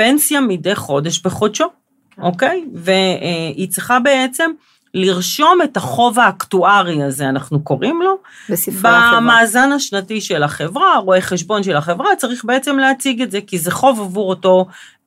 פנסיה 0.00 0.40
מדי 0.40 0.74
חודש 0.74 1.20
בחודשו, 1.20 1.64
כן. 2.10 2.22
אוקיי? 2.22 2.64
והיא 2.74 3.68
צריכה 3.68 4.00
בעצם 4.00 4.50
לרשום 4.94 5.58
את 5.64 5.76
החוב 5.76 6.18
האקטוארי 6.18 7.02
הזה, 7.02 7.28
אנחנו 7.28 7.64
קוראים 7.64 8.02
לו, 8.02 8.18
בספרי 8.50 8.90
החברה. 8.90 9.20
במאזן 9.20 9.72
השנתי 9.72 10.20
של 10.20 10.42
החברה, 10.42 10.98
רואה 10.98 11.20
חשבון 11.20 11.62
של 11.62 11.76
החברה, 11.76 12.16
צריך 12.16 12.44
בעצם 12.44 12.78
להציג 12.78 13.22
את 13.22 13.30
זה, 13.30 13.40
כי 13.46 13.58
זה 13.58 13.70
חוב 13.70 14.00
עבור 14.00 14.30
אותו 14.30 14.66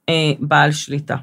אה, 0.09 0.13
בעל 0.39 0.71
שליטה. 0.71 1.15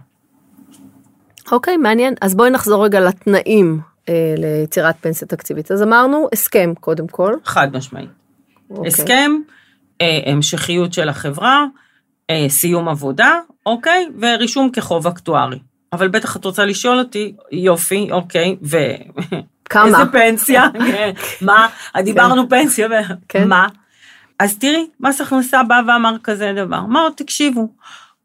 אוקיי, 1.53 1.77
מעניין. 1.77 2.15
אז 2.21 2.35
בואי 2.35 2.51
נחזור 2.51 2.85
רגע 2.85 3.01
לתנאים 3.01 3.81
אה, 4.09 4.35
ליצירת 4.37 4.97
פנסיה 5.01 5.29
תקציבית. 5.29 5.71
אז 5.71 5.83
אמרנו, 5.83 6.29
הסכם 6.33 6.73
קודם 6.81 7.09
כל. 7.09 7.35
חד 7.45 7.77
משמעית. 7.77 8.11
אוקיי. 8.71 8.87
הסכם, 8.89 9.31
אה, 10.01 10.21
המשכיות 10.27 10.93
של 10.93 11.09
החברה, 11.09 11.67
אה, 12.31 12.47
סיום 12.49 12.89
עבודה, 12.89 13.39
אוקיי? 13.67 14.07
ורישום 14.21 14.71
כחוב 14.71 15.07
אקטוארי. 15.07 15.59
אבל 15.93 16.09
בטח 16.09 16.37
את 16.37 16.45
רוצה 16.45 16.65
לשאול 16.65 16.99
אותי, 16.99 17.35
יופי, 17.53 18.09
אוקיי, 18.13 18.57
ו... 18.63 18.77
כמה? 19.65 19.85
איזה 19.85 20.13
פנסיה? 20.13 20.67
כן. 20.93 21.11
מה? 21.41 21.69
דיברנו 22.05 22.49
פנסיה, 22.49 22.89
כן. 23.29 23.49
מה? 23.49 23.69
אז 24.39 24.59
תראי, 24.59 24.87
מס 25.01 25.21
הכנסה 25.21 25.63
בא 25.63 25.81
ואמר 25.87 26.17
כזה 26.23 26.53
דבר. 26.57 26.79
אמר, 26.79 27.09
תקשיבו, 27.17 27.69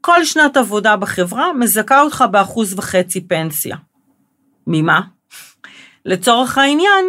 כל 0.01 0.25
שנת 0.25 0.57
עבודה 0.57 0.95
בחברה 0.95 1.53
מזכה 1.53 2.01
אותך 2.01 2.23
באחוז 2.31 2.79
וחצי 2.79 3.21
פנסיה. 3.21 3.77
ממה? 4.67 5.01
לצורך 6.05 6.57
העניין, 6.57 7.05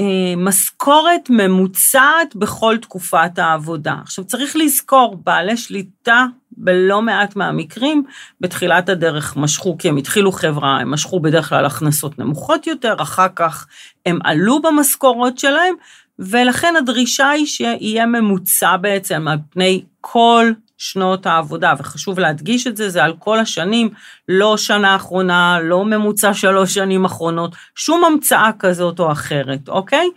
ממשכורת 0.00 1.30
ממוצעת 1.30 2.36
בכל 2.36 2.76
תקופת 2.82 3.38
העבודה. 3.38 3.94
עכשיו 4.02 4.24
צריך 4.24 4.56
לזכור, 4.56 5.16
בעלי 5.24 5.56
שליטה 5.56 6.26
בלא 6.52 7.02
מעט 7.02 7.36
מהמקרים, 7.36 8.04
בתחילת 8.40 8.88
הדרך 8.88 9.36
משכו, 9.36 9.78
כי 9.78 9.88
הם 9.88 9.96
התחילו 9.96 10.32
חברה, 10.32 10.80
הם 10.80 10.90
משכו 10.90 11.20
בדרך 11.20 11.48
כלל 11.48 11.66
הכנסות 11.66 12.18
נמוכות 12.18 12.66
יותר, 12.66 12.94
אחר 12.98 13.26
כך 13.36 13.66
הם 14.06 14.18
עלו 14.24 14.62
במשכורות 14.62 15.38
שלהם, 15.38 15.74
ולכן 16.18 16.74
הדרישה 16.78 17.28
היא 17.28 17.46
שיהיה 17.46 18.06
ממוצע 18.06 18.76
בעצם 18.76 19.28
על 19.28 19.38
פני 19.50 19.84
כל 20.00 20.52
שנות 20.78 21.26
העבודה, 21.26 21.74
וחשוב 21.78 22.18
להדגיש 22.18 22.66
את 22.66 22.76
זה, 22.76 22.88
זה 22.88 23.04
על 23.04 23.14
כל 23.18 23.38
השנים, 23.38 23.90
לא 24.28 24.56
שנה 24.56 24.96
אחרונה, 24.96 25.60
לא 25.62 25.84
ממוצע 25.84 26.34
שלוש 26.34 26.74
שנים 26.74 27.04
אחרונות, 27.04 27.56
שום 27.74 28.04
המצאה 28.04 28.50
כזאת 28.58 29.00
או 29.00 29.12
אחרת, 29.12 29.68
אוקיי? 29.68 30.08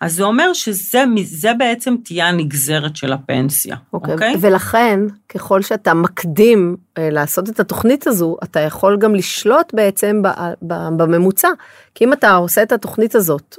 אז 0.00 0.14
זה 0.14 0.24
אומר 0.24 0.52
שזה 0.52 1.04
זה 1.24 1.54
בעצם 1.58 1.94
תהיה 2.04 2.28
הנגזרת 2.28 2.96
של 2.96 3.12
הפנסיה, 3.12 3.76
אוקיי. 3.92 4.14
אוקיי? 4.14 4.34
ולכן, 4.40 5.00
ככל 5.28 5.62
שאתה 5.62 5.94
מקדים 5.94 6.76
אה, 6.98 7.10
לעשות 7.10 7.48
את 7.48 7.60
התוכנית 7.60 8.06
הזו, 8.06 8.36
אתה 8.42 8.60
יכול 8.60 8.98
גם 8.98 9.14
לשלוט 9.14 9.74
בעצם 9.74 10.22
ב- 10.22 10.28
ב- 10.62 10.96
בממוצע. 10.96 11.48
כי 11.94 12.04
אם 12.04 12.12
אתה 12.12 12.34
עושה 12.34 12.62
את 12.62 12.72
התוכנית 12.72 13.14
הזאת 13.14 13.56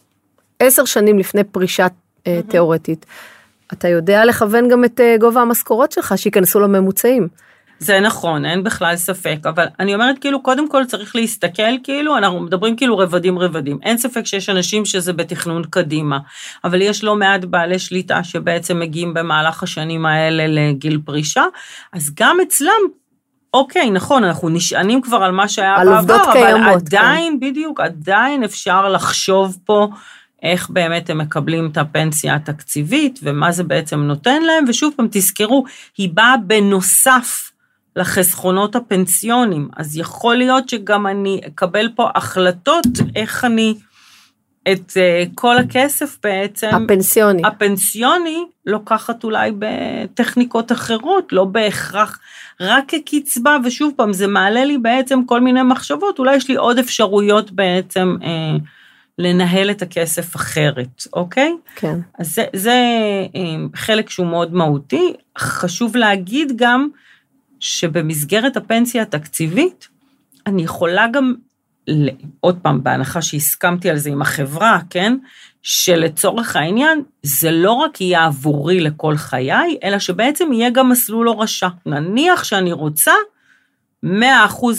עשר 0.60 0.86
שנים 0.86 1.20
לפני 1.20 1.44
פרישה 1.44 1.88
אה, 2.28 2.40
תיאורטית, 2.50 3.06
אתה 3.74 3.88
יודע 3.88 4.25
לכוון 4.25 4.67
גם 4.69 4.86
את 4.86 5.00
אה, 5.00 5.15
גובה 5.19 5.41
המשכורות 5.41 5.91
שלך, 5.91 6.13
שייכנסו 6.17 6.59
לממוצעים. 6.59 7.27
זה 7.79 8.00
נכון, 8.00 8.45
אין 8.45 8.63
בכלל 8.63 8.95
ספק, 8.95 9.38
אבל 9.45 9.65
אני 9.79 9.93
אומרת 9.93 10.19
כאילו, 10.19 10.43
קודם 10.43 10.69
כל 10.69 10.86
צריך 10.86 11.15
להסתכל 11.15 11.77
כאילו, 11.83 12.17
אנחנו 12.17 12.39
מדברים 12.39 12.75
כאילו 12.75 12.97
רבדים 12.97 13.39
רבדים. 13.39 13.79
אין 13.83 13.97
ספק 13.97 14.25
שיש 14.25 14.50
אנשים 14.50 14.86
שזה 14.86 15.13
בתכנון 15.13 15.63
קדימה, 15.69 16.19
אבל 16.63 16.81
יש 16.81 17.03
לא 17.03 17.15
מעט 17.15 17.45
בעלי 17.45 17.79
שליטה 17.79 18.24
שבעצם 18.24 18.79
מגיעים 18.79 19.13
במהלך 19.13 19.63
השנים 19.63 20.05
האלה 20.05 20.47
לגיל 20.47 21.00
פרישה, 21.05 21.43
אז 21.93 22.12
גם 22.15 22.38
אצלם 22.47 22.81
אוקיי, 23.53 23.91
נכון, 23.91 24.24
אנחנו 24.24 24.50
נשענים 24.50 25.01
כבר 25.01 25.17
על 25.17 25.31
מה 25.31 25.47
שהיה 25.47 25.75
על 25.75 25.89
בעבר, 25.89 26.31
קיימות, 26.31 26.62
אבל 26.62 26.79
כן. 26.89 26.97
עדיין, 26.97 27.39
בדיוק, 27.39 27.79
עדיין 27.79 28.43
אפשר 28.43 28.89
לחשוב 28.89 29.57
פה 29.65 29.88
איך 30.44 30.70
באמת 30.70 31.10
הם 31.10 31.17
מקבלים 31.17 31.70
את 31.72 31.77
הפנסיה 31.77 32.36
התקציבית, 32.36 33.20
ומה 33.24 33.51
זה 33.51 33.63
בעצם 33.63 34.00
נותן 34.00 34.41
להם, 34.41 34.65
ושוב 34.67 34.94
פעם, 34.98 35.08
תזכרו, 35.12 35.65
היא 35.98 36.10
באה 36.13 36.38
בנוסף 36.38 37.51
לחסכונות 37.96 38.75
הפנסיונים, 38.75 39.70
אז 39.77 39.98
יכול 39.98 40.36
להיות 40.36 40.70
שגם 40.70 41.08
אני 41.08 41.41
אקבל 41.48 41.89
פה 41.96 42.10
החלטות 42.15 42.88
איך 43.15 43.46
אני, 43.46 43.75
את 44.72 44.91
uh, 44.91 45.29
כל 45.36 45.58
הכסף 45.58 46.17
בעצם, 46.24 46.70
הפנסיוני. 46.74 47.41
הפנסיוני 47.46 48.46
לוקחת 48.65 49.24
אולי 49.24 49.51
בטכניקות 49.60 50.72
אחרות, 50.72 51.34
לא 51.34 51.46
בהכרח 51.46 52.20
רק 52.62 52.84
כקצבה, 52.88 53.58
ושוב 53.63 53.94
פעם, 53.96 54.13
זה 54.13 54.27
מעלה 54.27 54.65
לי 54.65 54.77
בעצם 54.77 55.25
כל 55.25 55.41
מיני 55.41 55.63
מחשבות, 55.63 56.20
אולי 56.20 56.36
יש 56.36 56.50
לי 56.50 56.56
עוד 56.56 56.79
אפשרויות 56.79 57.51
בעצם 57.51 58.15
אה, 58.24 58.58
לנהל 59.17 59.71
את 59.71 59.81
הכסף 59.81 60.36
אחרת, 60.36 61.03
אוקיי? 61.13 61.55
כן. 61.75 62.00
אז 62.19 62.36
זה, 62.36 62.45
זה 62.53 62.75
אה, 63.36 63.41
חלק 63.75 64.09
שהוא 64.09 64.27
מאוד 64.27 64.53
מהותי. 64.53 65.13
חשוב 65.38 65.95
להגיד 65.95 66.53
גם 66.55 66.88
שבמסגרת 67.59 68.57
הפנסיה 68.57 69.01
התקציבית, 69.01 69.88
אני 70.47 70.63
יכולה 70.63 71.07
גם, 71.13 71.33
עוד 72.39 72.59
פעם, 72.62 72.83
בהנחה 72.83 73.21
שהסכמתי 73.21 73.89
על 73.89 73.97
זה 73.97 74.09
עם 74.09 74.21
החברה, 74.21 74.79
כן? 74.89 75.17
שלצורך 75.62 76.55
העניין, 76.55 77.03
זה 77.24 77.51
לא 77.51 77.71
רק 77.71 78.01
יהיה 78.01 78.25
עבורי 78.25 78.79
לכל 78.79 79.17
חיי, 79.17 79.77
אלא 79.83 80.00
שבעצם 80.00 80.53
יהיה 80.53 80.69
גם 80.69 80.89
מסלול 80.89 81.29
רשע. 81.29 81.67
נניח 81.86 82.43
שאני 82.43 82.71
רוצה 82.71 83.12
100% 84.05 84.07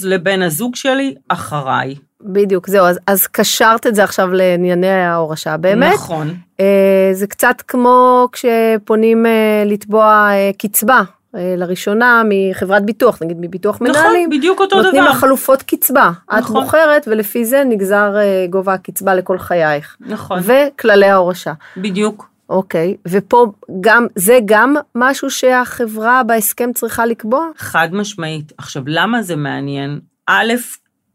לבן 0.04 0.42
הזוג 0.42 0.76
שלי 0.76 1.14
אחריי. 1.28 1.94
בדיוק, 2.22 2.68
זהו, 2.68 2.86
אז, 2.86 2.98
אז 3.06 3.26
קשרת 3.26 3.86
את 3.86 3.94
זה 3.94 4.04
עכשיו 4.04 4.28
לענייני 4.32 4.90
ההורשה. 4.90 5.56
באמת, 5.56 5.94
נכון. 5.94 6.34
אה, 6.60 7.10
זה 7.12 7.26
קצת 7.26 7.62
כמו 7.68 8.28
כשפונים 8.32 9.26
אה, 9.26 9.62
לתבוע 9.66 10.28
אה, 10.30 10.50
קצבה. 10.58 11.02
אה, 11.36 11.54
לראשונה 11.56 12.22
מחברת 12.28 12.84
ביטוח, 12.84 13.22
נגיד 13.22 13.36
מביטוח 13.40 13.74
נכון, 13.74 13.88
מנהלים, 13.88 14.30
בדיוק 14.30 14.60
אותו 14.60 14.76
נותנים 14.82 15.02
דבר. 15.02 15.10
לך 15.10 15.16
חלופות 15.16 15.62
קצבה. 15.62 16.10
את 16.24 16.32
נכון. 16.38 16.62
בוחרת 16.62 17.08
ולפי 17.10 17.44
זה 17.44 17.62
נגזר 17.66 18.16
אה, 18.16 18.46
גובה 18.50 18.74
הקצבה 18.74 19.14
לכל 19.14 19.38
חייך. 19.38 19.96
נכון, 20.00 20.40
וכללי 20.42 21.06
ההורשה. 21.06 21.52
בדיוק. 21.76 22.28
אוקיי, 22.50 22.96
ופה 23.08 23.46
גם, 23.80 24.06
זה 24.14 24.38
גם 24.44 24.74
משהו 24.94 25.30
שהחברה 25.30 26.22
בהסכם 26.22 26.72
צריכה 26.74 27.06
לקבוע? 27.06 27.46
חד 27.56 27.88
משמעית. 27.92 28.52
עכשיו, 28.58 28.82
למה 28.86 29.22
זה 29.22 29.36
מעניין? 29.36 30.00
א', 30.26 30.52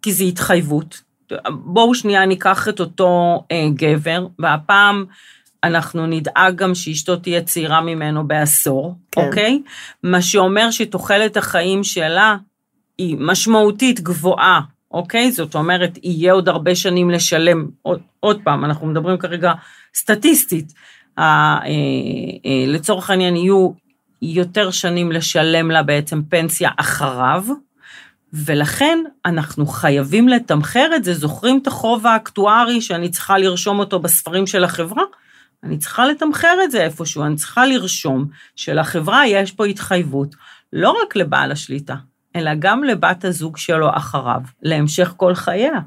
כי 0.04 0.14
זה 0.14 0.24
התחייבות. 0.24 1.02
בואו 1.50 1.96
שנייה 1.96 2.26
ניקח 2.26 2.68
את 2.70 2.80
אותו 2.80 3.44
אה, 3.52 3.68
גבר, 3.74 4.28
והפעם 4.40 5.06
אנחנו 5.64 6.08
נדאג 6.08 6.56
גם 6.56 6.76
שאשתו 6.76 7.16
תהיה 7.16 7.42
צעירה 7.42 7.82
ממנו 7.82 8.28
בעשור, 8.28 8.96
כן. 9.12 9.26
אוקיי? 9.26 9.62
מה 10.04 10.22
שאומר 10.22 10.72
שתוחלת 10.72 11.38
החיים 11.38 11.84
שלה 11.84 12.38
היא 12.98 13.18
משמעותית 13.20 14.00
גבוהה, 14.02 14.62
אוקיי? 14.92 15.32
זאת 15.32 15.56
אומרת, 15.56 16.00
יהיה 16.04 16.34
עוד 16.34 16.50
הרבה 16.50 16.76
שנים 16.76 17.10
לשלם. 17.10 17.68
עוד, 17.82 18.00
עוד 18.20 18.40
פעם, 18.44 18.66
אנחנו 18.66 18.88
מדברים 18.88 19.18
כרגע 19.18 19.54
סטטיסטית. 19.96 20.74
ה, 21.18 21.22
אה, 21.22 21.60
אה, 22.46 22.66
לצורך 22.68 23.10
העניין 23.10 23.36
יהיו 23.36 23.72
יותר 24.22 24.72
שנים 24.72 25.12
לשלם 25.12 25.72
לה 25.72 25.84
בעצם 25.84 26.22
פנסיה 26.30 26.70
אחריו, 26.78 27.46
ולכן 28.34 29.00
אנחנו 29.26 29.66
חייבים 29.66 30.28
לתמחר 30.28 30.90
את 30.96 31.04
זה. 31.04 31.14
זוכרים 31.14 31.60
את 31.62 31.68
החוב 31.68 32.08
האקטוארי 32.08 32.82
שאני 32.82 33.10
צריכה 33.10 33.38
לרשום 33.38 33.80
אותו 33.80 34.00
בספרים 34.00 34.48
של 34.48 34.64
החברה? 34.64 35.04
אני 35.64 35.78
צריכה 35.78 36.06
לתמחר 36.06 36.58
את 36.64 36.72
זה 36.72 36.84
איפשהו, 36.84 37.24
אני 37.24 37.36
צריכה 37.36 37.66
לרשום 37.66 38.26
שלחברה 38.56 39.28
יש 39.28 39.52
פה 39.52 39.66
התחייבות, 39.66 40.36
לא 40.74 40.96
רק 41.04 41.16
לבעל 41.16 41.52
השליטה, 41.52 41.96
אלא 42.36 42.52
גם 42.60 42.84
לבת 42.84 43.26
הזוג 43.26 43.58
שלו 43.58 43.90
אחריו, 43.94 44.42
להמשך 44.62 45.14
כל 45.18 45.36
חייה. 45.36 45.80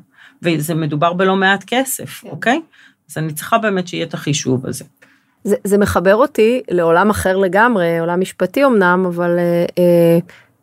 וזה 0.43 0.75
מדובר 0.75 1.13
בלא 1.13 1.37
מעט 1.37 1.65
כסף, 1.67 2.21
כן. 2.21 2.29
אוקיי? 2.29 2.61
אז 3.11 3.19
אני 3.19 3.33
צריכה 3.33 3.59
באמת 3.59 3.89
שיהיה 3.89 4.07
את 4.07 4.15
החישוב 4.15 4.67
הזה. 4.67 4.85
זה, 5.45 5.57
זה 5.65 5.79
מחבר 5.79 6.15
אותי 6.15 6.63
לעולם 6.71 7.11
אחר 7.11 7.37
לגמרי, 7.37 7.99
עולם 7.99 8.21
משפטי 8.21 8.65
אמנם, 8.65 9.07
אבל 9.07 9.39
אה, 9.39 9.65
אה, 9.79 10.19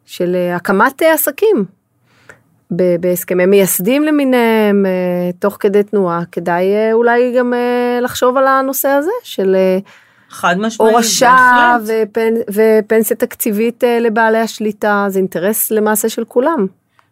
של 0.05 0.35
אה, 0.35 0.55
הקמת 0.55 1.01
אה, 1.01 1.13
עסקים. 1.13 1.65
בהסכמי 2.99 3.45
מייסדים 3.45 4.03
למיניהם, 4.03 4.85
אה, 4.85 5.31
תוך 5.39 5.57
כדי 5.59 5.83
תנועה, 5.83 6.21
כדאי 6.31 6.93
אולי 6.93 7.33
גם 7.37 7.53
לחשוב 8.01 8.37
על 8.37 8.47
הנושא 8.47 8.87
הזה 8.87 9.11
של 9.23 9.55
חד 10.29 10.55
משמעית, 10.59 10.93
הורשה. 10.93 11.77
ופנ, 11.85 12.33
ופנסיה 12.53 13.17
תקציבית 13.17 13.83
לבעלי 14.01 14.37
השליטה, 14.37 15.05
זה 15.09 15.19
אינטרס 15.19 15.71
למעשה 15.71 16.09
של 16.09 16.25
כולם. 16.25 16.67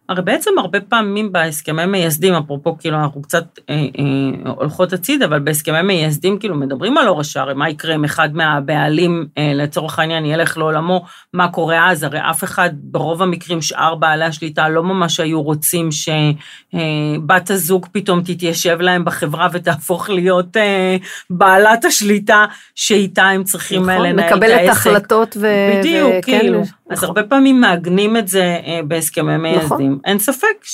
הרי 0.08 0.22
בעצם 0.22 0.50
הרבה 0.58 0.80
פעמים 0.80 1.32
בהסכמי 1.32 1.86
מייסדים, 1.86 2.34
אפרופו 2.34 2.78
כאילו 2.78 2.98
אנחנו 2.98 3.22
קצת 3.22 3.44
אה, 3.70 3.74
אה, 3.74 4.52
הולכות 4.52 4.92
הצידה, 4.92 5.26
אבל 5.26 5.38
בהסכמי 5.38 5.82
מייסדים 5.82 6.38
כאילו 6.38 6.54
מדברים 6.54 6.98
על 6.98 7.06
הורשה, 7.06 7.40
הרי 7.40 7.54
מה 7.54 7.70
יקרה 7.70 7.94
אם 7.94 8.04
אחד 8.04 8.36
מהבעלים 8.36 9.26
אה, 9.38 9.52
לצורך 9.54 9.98
העניין 9.98 10.24
ילך 10.24 10.58
לעולמו, 10.58 11.04
מה 11.32 11.48
קורה 11.48 11.90
אז, 11.90 12.02
הרי 12.02 12.18
אף 12.30 12.44
אחד, 12.44 12.70
ברוב 12.74 13.22
המקרים 13.22 13.62
שאר 13.62 13.94
בעלי 13.94 14.24
השליטה 14.24 14.68
לא 14.68 14.82
ממש 14.82 15.20
היו 15.20 15.42
רוצים 15.42 15.88
שבת 15.92 17.50
הזוג 17.50 17.86
פתאום 17.92 18.22
תתיישב 18.22 18.80
להם 18.80 19.04
בחברה 19.04 19.48
ותהפוך 19.52 20.10
להיות 20.10 20.56
אה, 20.56 20.96
בעלת 21.30 21.84
השליטה 21.84 22.44
שאיתה 22.74 23.24
הם 23.24 23.44
צריכים 23.44 23.82
נכון, 23.82 23.94
נכון, 23.94 24.06
לנהל 24.06 24.28
את 24.28 24.32
מקבלת 24.32 24.60
העסק. 24.60 24.70
החלטות 24.70 25.36
ו... 25.40 25.46
בדיוק, 25.78 26.12
וכן, 26.18 26.38
כאילו. 26.38 26.62
אז 26.92 26.98
נכון. 26.98 27.08
הרבה 27.08 27.22
פעמים 27.22 27.60
מעגנים 27.60 28.16
את 28.16 28.28
זה 28.28 28.58
אה, 28.66 28.80
בהסכמי 28.84 29.36
מייסדים. 29.36 29.92
נכון. 29.92 29.98
אין 30.04 30.18
ספק 30.18 30.64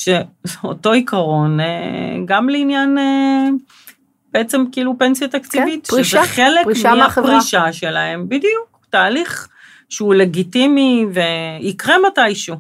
שאותו 0.46 0.92
עיקרון, 0.92 1.60
אה, 1.60 1.66
גם 2.24 2.48
לעניין 2.48 2.98
אה, 2.98 3.48
בעצם 4.32 4.64
כאילו 4.72 4.98
פנסיה 4.98 5.28
תקציבית, 5.28 5.86
כן, 5.86 5.96
פרישה, 5.96 6.24
שזה 6.24 6.34
חלק 6.34 6.64
פרישה 6.64 6.94
מהחברה. 6.94 7.32
מהפרישה 7.34 7.72
שלהם, 7.72 8.28
בדיוק, 8.28 8.86
תהליך 8.90 9.48
שהוא 9.88 10.14
לגיטימי 10.14 11.06
ויקרה 11.12 11.96
מתישהו. 12.06 12.56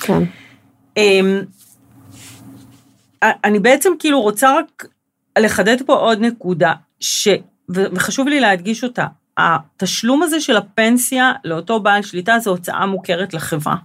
כן. 0.00 0.22
אמ, 0.96 1.40
אני 3.22 3.58
בעצם 3.58 3.92
כאילו 3.98 4.20
רוצה 4.20 4.58
רק 4.58 4.86
לחדד 5.38 5.76
פה 5.86 5.94
עוד 5.94 6.20
נקודה, 6.20 6.72
ש, 7.00 7.28
וחשוב 7.68 8.28
לי 8.28 8.40
להדגיש 8.40 8.84
אותה, 8.84 9.06
התשלום 9.36 10.22
הזה 10.22 10.40
של 10.40 10.56
הפנסיה 10.56 11.32
לאותו 11.44 11.80
בעל 11.80 12.02
שליטה 12.02 12.38
זו 12.38 12.50
הוצאה 12.50 12.86
מוכרת 12.86 13.34
לחברה. 13.34 13.76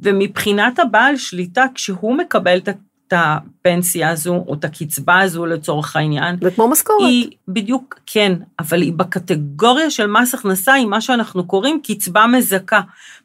ומבחינת 0.00 0.78
הבעל 0.78 1.16
שליטה, 1.16 1.64
כשהוא 1.74 2.16
מקבל 2.18 2.58
את 2.58 3.12
ה- 3.12 3.38
הפנסיה 3.66 4.10
הזו, 4.10 4.44
או 4.46 4.54
את 4.54 4.64
הקצבה 4.64 5.20
הזו 5.20 5.46
לצורך 5.46 5.96
העניין, 5.96 6.36
זה 6.42 6.50
כמו 6.50 6.68
משכורת. 6.68 7.00
היא 7.00 7.30
בדיוק, 7.48 8.00
כן, 8.06 8.32
אבל 8.58 8.82
היא 8.82 8.92
בקטגוריה 8.92 9.90
של 9.90 10.06
מס 10.06 10.34
הכנסה, 10.34 10.72
היא 10.72 10.86
מה 10.86 11.00
שאנחנו 11.00 11.44
קוראים 11.44 11.80
קצבה 11.82 12.26
מזכה. 12.26 12.80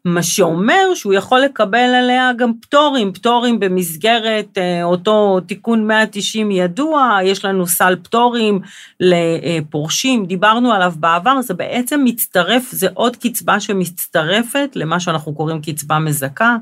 מה 0.06 0.24
שאומר 0.24 0.94
שהוא 0.96 1.14
יכול 1.14 1.40
לקבל 1.40 1.78
עליה 1.78 2.32
גם 2.38 2.52
פטורים, 2.62 3.14
פטורים 3.14 3.60
במסגרת 3.60 4.58
אה, 4.58 4.84
אותו 4.84 5.40
תיקון 5.48 5.88
190 5.88 6.52
ידוע, 6.52 7.20
יש 7.24 7.46
לנו 7.46 7.68
סל 7.68 7.96
פטורים 8.04 8.60
לפורשים, 9.00 10.26
דיברנו 10.26 10.72
עליו 10.72 10.94
בעבר, 11.00 11.42
זה 11.42 11.54
בעצם 11.54 12.02
מצטרף, 12.04 12.72
זה 12.72 12.88
עוד 12.94 13.16
קצבה 13.16 13.60
שמצטרפת 13.60 14.70
למה 14.76 15.00
שאנחנו 15.00 15.34
קוראים 15.36 15.62
קצבה 15.62 16.00
מזכה, 16.00 16.56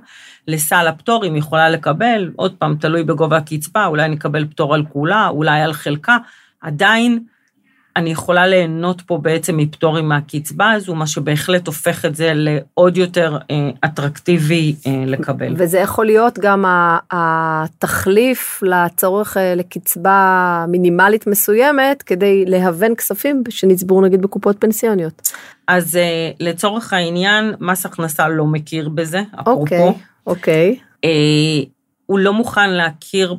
לסל 0.47 0.87
הפטורים 0.87 1.35
יכולה 1.35 1.69
לקבל, 1.69 2.31
עוד 2.35 2.55
פעם, 2.59 2.75
תלוי 2.75 3.03
בגובה 3.03 3.37
הקצבה, 3.37 3.66
אולי 3.75 4.10
נקבל 4.10 4.45
פטור 4.45 4.75
על 4.75 4.86
כולה, 4.93 5.27
אולי 5.27 5.62
על 5.62 5.73
חלקה, 5.73 6.17
עדיין 6.62 7.19
אני 7.97 8.10
יכולה 8.10 8.47
ליהנות 8.47 9.01
פה 9.01 9.17
בעצם 9.17 9.58
מפטורים 9.58 10.10
מהקצבה 10.10 10.71
הזו, 10.71 10.95
מה 10.95 11.08
שבהחלט 11.08 11.67
הופך 11.67 12.06
את 12.06 12.15
זה 12.15 12.32
לעוד 12.36 12.97
יותר 12.97 13.38
אה, 13.51 13.69
אטרקטיבי 13.86 14.75
אה, 14.88 15.03
לקבל. 15.06 15.53
וזה 15.58 15.80
יכול 15.80 16.06
להיות 16.06 16.39
גם 16.39 16.65
התחליף 17.12 18.63
לצורך 18.63 19.38
אה, 19.38 19.56
לקצבה 19.56 20.65
מינימלית 20.67 21.27
מסוימת, 21.27 22.03
כדי 22.03 22.45
להוון 22.45 22.95
כספים 22.95 23.43
שנצברו 23.49 24.01
נגיד 24.01 24.21
בקופות 24.21 24.56
פנסיוניות. 24.60 25.32
אז 25.67 25.95
אה, 25.95 26.32
לצורך 26.39 26.93
העניין, 26.93 27.53
מס 27.60 27.86
הכנסה 27.86 28.27
לא 28.27 28.45
מכיר 28.45 28.89
בזה, 28.89 29.21
אפרופו. 29.41 29.62
אוקיי, 29.62 29.93
אוקיי. 30.27 30.80
אה, 31.03 31.10
הוא 32.06 32.19
לא 32.19 32.34
מוכן 32.34 32.69
להכיר 32.69 33.36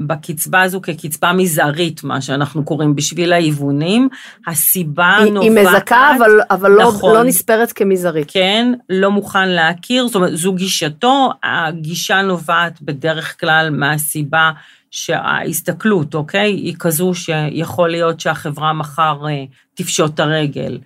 בקצבה 0.00 0.62
הזו 0.62 0.80
כקצבה 0.82 1.32
מזערית, 1.32 2.04
מה 2.04 2.20
שאנחנו 2.20 2.64
קוראים 2.64 2.96
בשביל 2.96 3.32
ההיוונים. 3.32 4.08
הסיבה 4.46 5.16
היא, 5.16 5.32
נובעת... 5.32 5.42
היא 5.42 5.66
מזכה, 5.66 6.16
אבל, 6.16 6.30
אבל 6.50 6.70
לא, 6.70 6.88
נכון. 6.88 7.14
לא 7.14 7.24
נספרת 7.24 7.72
כמזערית. 7.72 8.30
כן, 8.30 8.72
לא 8.88 9.10
מוכן 9.10 9.48
להכיר, 9.48 10.06
זאת 10.06 10.14
אומרת, 10.14 10.36
זו 10.36 10.52
גישתו, 10.52 11.30
הגישה 11.42 12.22
נובעת 12.22 12.82
בדרך 12.82 13.40
כלל 13.40 13.70
מהסיבה 13.70 14.50
שההסתכלות, 14.90 16.14
אוקיי, 16.14 16.52
היא 16.52 16.74
כזו 16.78 17.14
שיכול 17.14 17.90
להיות 17.90 18.20
שהחברה 18.20 18.72
מחר 18.72 19.26
אה, 19.28 19.44
תפשוט 19.74 20.14
את 20.14 20.20
הרגל. 20.20 20.78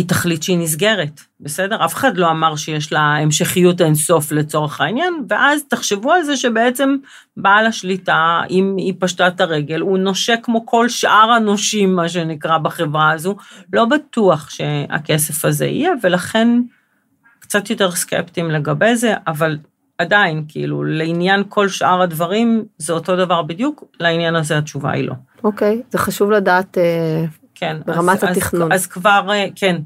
היא 0.00 0.08
תחליט 0.08 0.42
שהיא 0.42 0.58
נסגרת, 0.58 1.20
בסדר? 1.40 1.84
אף 1.84 1.94
אחד 1.94 2.16
לא 2.16 2.30
אמר 2.30 2.56
שיש 2.56 2.92
לה 2.92 3.00
המשכיות 3.00 3.80
אינסוף 3.80 4.32
לצורך 4.32 4.80
העניין, 4.80 5.14
ואז 5.28 5.62
תחשבו 5.68 6.12
על 6.12 6.22
זה 6.22 6.36
שבעצם 6.36 6.96
בעל 7.36 7.66
השליטה, 7.66 8.40
אם 8.50 8.74
היא 8.78 8.94
פשטה 8.98 9.28
את 9.28 9.40
הרגל, 9.40 9.80
הוא 9.80 9.98
נושה 9.98 10.36
כמו 10.36 10.66
כל 10.66 10.88
שאר 10.88 11.30
הנושים, 11.30 11.96
מה 11.96 12.08
שנקרא, 12.08 12.58
בחברה 12.58 13.10
הזו, 13.10 13.36
לא 13.72 13.84
בטוח 13.84 14.50
שהכסף 14.50 15.44
הזה 15.44 15.66
יהיה, 15.66 15.90
ולכן 16.02 16.48
קצת 17.40 17.70
יותר 17.70 17.90
סקפטיים 17.90 18.50
לגבי 18.50 18.96
זה, 18.96 19.14
אבל 19.26 19.58
עדיין, 19.98 20.44
כאילו, 20.48 20.84
לעניין 20.84 21.42
כל 21.48 21.68
שאר 21.68 22.02
הדברים, 22.02 22.64
זה 22.78 22.92
אותו 22.92 23.16
דבר 23.16 23.42
בדיוק, 23.42 23.84
לעניין 24.00 24.36
הזה 24.36 24.58
התשובה 24.58 24.90
היא 24.90 25.08
לא. 25.08 25.14
אוקיי, 25.44 25.82
זה 25.90 25.98
חשוב 25.98 26.30
לדעת 26.30 26.78
אה, 26.78 27.24
כן. 27.60 27.76
ברמת 27.86 28.24
אז, 28.24 28.36
התכנון. 28.36 28.72
אז, 28.72 28.80
אז 28.80 28.86
כבר, 28.86 29.26
אה, 29.30 29.46
כן, 29.56 29.76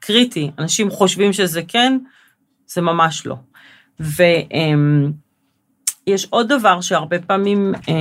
קריטי. 0.00 0.50
אנשים 0.58 0.90
חושבים 0.90 1.32
שזה 1.32 1.60
כן, 1.68 1.98
זה 2.66 2.80
ממש 2.80 3.26
לא. 3.26 3.36
ויש 4.00 4.26
עוד 6.30 6.48
דבר 6.48 6.80
שהרבה 6.80 7.18
פעמים 7.18 7.74
אה, 7.88 7.94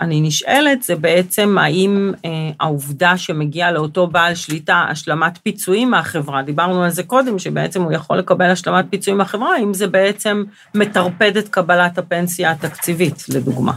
אני 0.00 0.20
נשאלת, 0.20 0.82
זה 0.82 0.96
בעצם 0.96 1.58
האם 1.58 2.12
אה, 2.24 2.30
העובדה 2.60 3.16
שמגיעה 3.16 3.72
לאותו 3.72 4.06
בעל 4.06 4.34
שליטה 4.34 4.86
השלמת 4.90 5.38
פיצויים 5.42 5.90
מהחברה, 5.90 6.42
דיברנו 6.42 6.82
על 6.82 6.90
זה 6.90 7.02
קודם, 7.02 7.38
שבעצם 7.38 7.82
הוא 7.82 7.92
יכול 7.92 8.18
לקבל 8.18 8.50
השלמת 8.50 8.84
פיצויים 8.90 9.18
מהחברה, 9.18 9.54
האם 9.54 9.74
זה 9.74 9.86
בעצם 9.86 10.44
מטרפד 10.74 11.36
את 11.36 11.48
קבלת 11.48 11.98
הפנסיה 11.98 12.50
התקציבית, 12.50 13.24
לדוגמה. 13.28 13.72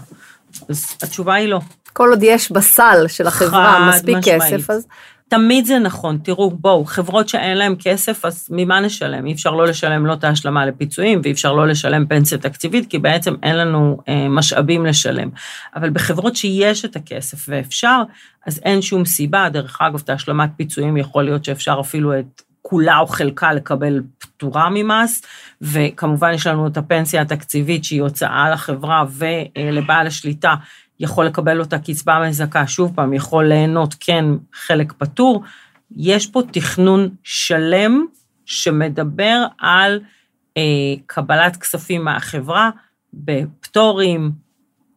אז 0.70 0.96
התשובה 1.04 1.34
היא 1.34 1.48
לא. 1.48 1.60
כל 1.94 2.10
עוד 2.10 2.20
יש 2.24 2.52
בסל 2.52 3.06
של 3.08 3.28
החברה 3.28 3.90
מספיק 3.90 4.18
משמעית. 4.18 4.42
כסף, 4.42 4.70
אז 4.70 4.88
תמיד 5.28 5.66
זה 5.66 5.80
נכון, 5.80 6.20
תראו, 6.24 6.52
בואו, 6.52 6.86
חברות 6.86 7.30
שאין 7.30 7.58
להן 7.58 7.76
כסף, 7.80 8.26
אז 8.26 8.48
ממה 8.52 8.80
נשלם? 8.80 9.26
אי 9.26 9.34
אפשר 9.34 9.52
לא 9.52 9.68
לשלם 9.68 10.06
לא 10.06 10.14
את 10.14 10.24
ההשלמה 10.24 10.66
לפיצויים, 10.66 11.22
ואי 11.24 11.32
אפשר 11.32 11.54
לא 11.54 11.68
לשלם 11.68 12.06
פנסיה 12.06 12.38
תקציבית, 12.38 12.90
כי 12.90 13.00
בעצם 13.00 13.36
אין 13.44 13.58
לנו 13.58 13.98
אה, 14.08 14.28
משאבים 14.30 14.86
לשלם. 14.86 15.30
אבל 15.76 15.90
בחברות 15.90 16.36
שיש 16.36 16.86
את 16.86 16.96
הכסף 16.96 17.46
ואפשר, 17.48 18.02
אז 18.46 18.60
אין 18.64 18.82
שום 18.82 19.06
סיבה. 19.06 19.50
דרך 19.50 19.82
אגב, 19.82 20.02
את 20.04 20.10
ההשלמת 20.10 20.50
פיצויים 20.58 20.98
יכול 20.98 21.24
להיות 21.24 21.46
שאפשר 21.46 21.78
אפילו 21.82 22.20
את 22.20 22.42
כולה 22.62 23.00
או 23.00 23.08
חלקה 23.08 23.54
לקבל 23.54 24.02
פטורה 24.18 24.70
ממס, 24.72 25.22
וכמובן 25.62 26.34
יש 26.34 26.48
לנו 26.48 26.68
את 26.68 26.78
הפנסיה 26.78 27.22
התקציבית 27.22 27.84
שהיא 27.84 28.02
הוצאה 28.02 28.50
לחברה 28.50 29.06
ולבעל 29.10 30.08
השליטה 30.08 30.56
יכול 31.00 31.26
לקבל 31.26 31.60
אותה 31.60 31.80
קצבה 31.80 32.28
מזכה, 32.28 32.68
שוב 32.68 32.92
פעם, 32.96 33.14
יכול 33.14 33.46
ליהנות, 33.46 33.96
כן, 34.00 34.26
חלק 34.54 34.94
פטור. 34.94 35.44
יש 35.96 36.28
פה 36.28 36.42
תכנון 36.52 37.10
שלם 37.24 38.06
שמדבר 38.46 39.46
על 39.60 40.00
אה, 40.58 40.64
קבלת 41.06 41.56
כספים 41.56 42.04
מהחברה 42.04 42.70
בפטורים, 43.14 44.32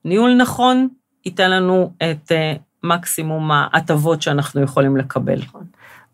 ניהול 0.05 0.35
נכון, 0.35 0.88
ייתן 1.27 1.51
לנו 1.51 1.92
את 1.96 2.33
אה, 2.33 2.53
מקסימום 2.83 3.51
ההטבות 3.51 4.23
שאנחנו 4.23 4.62
יכולים 4.62 4.96
לקבל. 4.96 5.40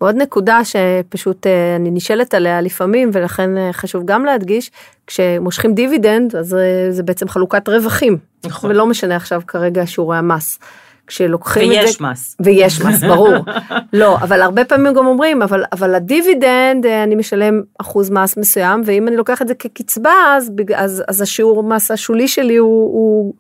ועוד 0.00 0.16
נקודה 0.16 0.61
שפשוט 0.64 1.46
אה, 1.46 1.76
אני 1.76 1.90
נשאלת 1.90 2.35
עליה 2.35 2.61
לפעמים, 2.61 3.11
ולכן 3.12 3.59
אה, 3.59 3.72
חשוב 3.72 4.02
גם 4.04 4.24
להדגיש, 4.24 4.70
כשמושכים 5.06 5.74
דיבידנד, 5.74 6.37
אז 6.37 6.54
אה, 6.54 6.87
זה 6.90 7.02
בעצם 7.02 7.28
חלוקת 7.28 7.68
רווחים. 7.68 8.18
נכון. 8.46 8.70
ולא 8.70 8.87
משנה 8.87 9.16
עכשיו 9.16 9.42
כרגע 9.46 9.87
שיעורי 9.87 10.16
המס. 10.16 10.59
כשלוקחים 11.06 11.72
את 11.72 11.76
זה... 11.76 11.82
ויש 11.82 12.00
מס. 12.00 12.37
ויש 12.40 12.80
מס, 12.80 13.04
ברור. 13.11 13.35
לא, 13.92 14.16
אבל 14.16 14.42
הרבה 14.42 14.64
פעמים 14.64 14.94
גם 14.94 15.06
אומרים, 15.06 15.42
אבל, 15.42 15.64
אבל 15.72 15.94
הדיבידנד, 15.94 16.87
אני 16.87 17.14
משלם 17.14 17.62
אחוז 17.78 18.11
מס 18.11 18.37
מסוים, 18.37 18.82
ואם 18.85 19.09
אני 19.09 19.16
לוקח 19.16 19.42
את 19.42 19.48
זה 19.48 19.54
כקצבה, 19.54 20.12
אז, 20.37 20.52
אז, 20.76 21.02
אז 21.09 21.20
השיעור 21.20 21.62
מס 21.62 21.90
השולי 21.90 22.28
שלי 22.28 22.56
הוא, 22.56 22.92
הוא 22.92 23.35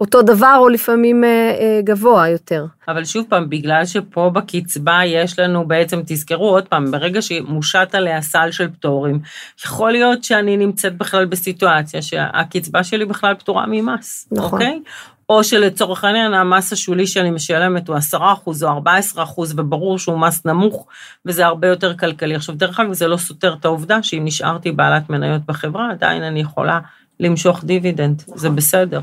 אותו 0.00 0.22
דבר, 0.22 0.56
או 0.58 0.68
לפעמים 0.68 1.24
אה, 1.24 1.28
אה, 1.28 1.80
גבוה 1.84 2.28
יותר. 2.28 2.66
אבל 2.88 3.04
שוב 3.04 3.26
פעם, 3.28 3.50
בגלל 3.50 3.86
שפה 3.86 4.30
בקצבה 4.30 5.00
יש 5.04 5.38
לנו 5.38 5.68
בעצם, 5.68 6.00
תזכרו 6.06 6.48
עוד 6.48 6.68
פעם, 6.68 6.90
ברגע 6.90 7.22
שמושת 7.22 7.88
עליה 7.92 8.22
סל 8.22 8.50
של 8.50 8.68
פטורים, 8.70 9.20
יכול 9.64 9.92
להיות 9.92 10.24
שאני 10.24 10.56
נמצאת 10.56 10.98
בכלל 10.98 11.24
בסיטואציה 11.24 12.02
שהקצבה 12.02 12.84
שלי 12.84 13.04
בכלל 13.04 13.34
פטורה 13.34 13.64
ממס, 13.68 14.28
נכון. 14.32 14.52
אוקיי? 14.52 14.80
או 15.28 15.44
שלצורך 15.44 16.04
העניין 16.04 16.34
המס 16.34 16.72
השולי 16.72 17.06
שאני 17.06 17.30
משלמת 17.30 17.88
הוא 17.88 17.96
10% 18.12 18.16
או 18.16 18.82
14% 19.26 19.40
וברור 19.56 19.98
שהוא 19.98 20.18
מס 20.18 20.46
נמוך 20.46 20.86
וזה 21.26 21.46
הרבה 21.46 21.68
יותר 21.68 21.96
כלכלי. 21.96 22.34
עכשיו 22.34 22.54
דרך 22.54 22.80
אגב 22.80 22.92
זה 22.92 23.08
לא 23.08 23.16
סותר 23.16 23.54
את 23.60 23.64
העובדה 23.64 24.02
שאם 24.02 24.22
נשארתי 24.24 24.72
בעלת 24.72 25.10
מניות 25.10 25.42
בחברה 25.46 25.90
עדיין 25.90 26.22
אני 26.22 26.40
יכולה 26.40 26.78
למשוך 27.20 27.64
דיבידנד, 27.64 28.22
זה 28.26 28.50
בסדר. 28.50 29.00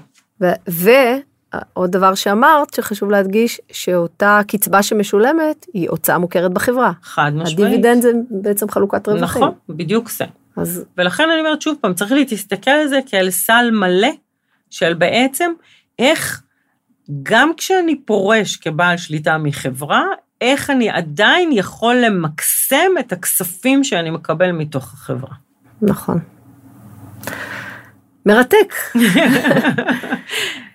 ועוד 0.67 1.91
דבר 1.91 2.15
שאמרת, 2.15 2.73
שחשוב 2.73 3.12
להדגיש, 3.12 3.62
שאותה 3.71 4.39
קצבה 4.47 4.84
שמשולמת 4.84 5.65
היא 5.73 5.89
הוצאה 5.89 6.17
מוכרת 6.17 6.54
בחברה. 6.54 6.91
חד 7.04 7.32
משמעית. 7.36 7.60
הדיבידנד 7.60 8.01
זה 8.01 8.12
בעצם 8.30 8.69
חלוקת 8.69 9.08
רווחים. 9.08 9.43
נכון, 9.43 9.54
בדיוק 9.69 10.10
זה. 10.10 10.25
אז 10.58 10.86
ולכן 10.97 11.30
אני 11.30 11.39
אומרת 11.39 11.62
שוב 11.62 11.77
פעם, 11.82 11.93
צריך 11.93 12.12
להסתכל 12.12 12.71
על 12.71 12.88
זה 12.88 12.99
כעל 13.06 13.30
סל 13.30 13.69
מלא 13.71 14.12
של 14.69 14.93
בעצם 14.93 15.51
איך 15.99 16.41
גם 17.23 17.51
כשאני 17.58 18.01
פורש 18.06 18.56
כבעל 18.56 18.97
שליטה 18.97 19.38
מחברה, 19.38 20.04
איך 20.41 20.69
אני 20.69 20.89
עדיין 20.89 21.49
יכול 21.51 21.95
למקסם 21.95 22.91
את 22.99 23.12
הכספים 23.12 23.84
שאני 23.84 24.10
מקבל 24.10 24.51
מתוך 24.51 24.93
החברה. 24.93 25.34
נכון. 25.82 26.19
מרתק. 28.25 28.73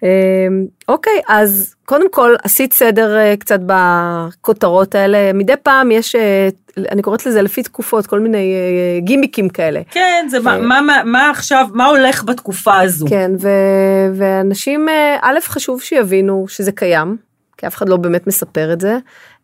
אמ, 0.02 0.66
אוקיי, 0.88 1.20
אז 1.28 1.74
קודם 1.84 2.10
כל 2.10 2.34
עשית 2.42 2.72
סדר 2.72 3.16
אה, 3.16 3.36
קצת 3.36 3.60
בכותרות 3.66 4.94
האלה. 4.94 5.32
מדי 5.34 5.52
פעם 5.62 5.90
יש, 5.90 6.14
אה, 6.14 6.48
אני 6.78 7.02
קוראת 7.02 7.26
לזה 7.26 7.42
לפי 7.42 7.62
תקופות, 7.62 8.06
כל 8.06 8.20
מיני 8.20 8.54
אה, 8.54 9.00
גימיקים 9.00 9.48
כאלה. 9.48 9.80
כן, 9.90 10.26
זה 10.30 10.40
מה, 10.40 10.58
מה, 10.58 10.80
מה, 10.80 11.02
מה 11.04 11.30
עכשיו, 11.30 11.66
מה 11.74 11.86
הולך 11.86 12.24
בתקופה 12.24 12.80
הזו? 12.80 13.06
כן, 13.08 13.30
ו, 13.40 13.48
ואנשים, 14.14 14.88
א', 15.20 15.38
חשוב 15.42 15.82
שיבינו 15.82 16.44
שזה 16.48 16.72
קיים, 16.72 17.16
כי 17.58 17.66
אף 17.66 17.74
אחד 17.74 17.88
לא 17.88 17.96
באמת 17.96 18.26
מספר 18.26 18.72
את 18.72 18.80
זה. 18.80 18.98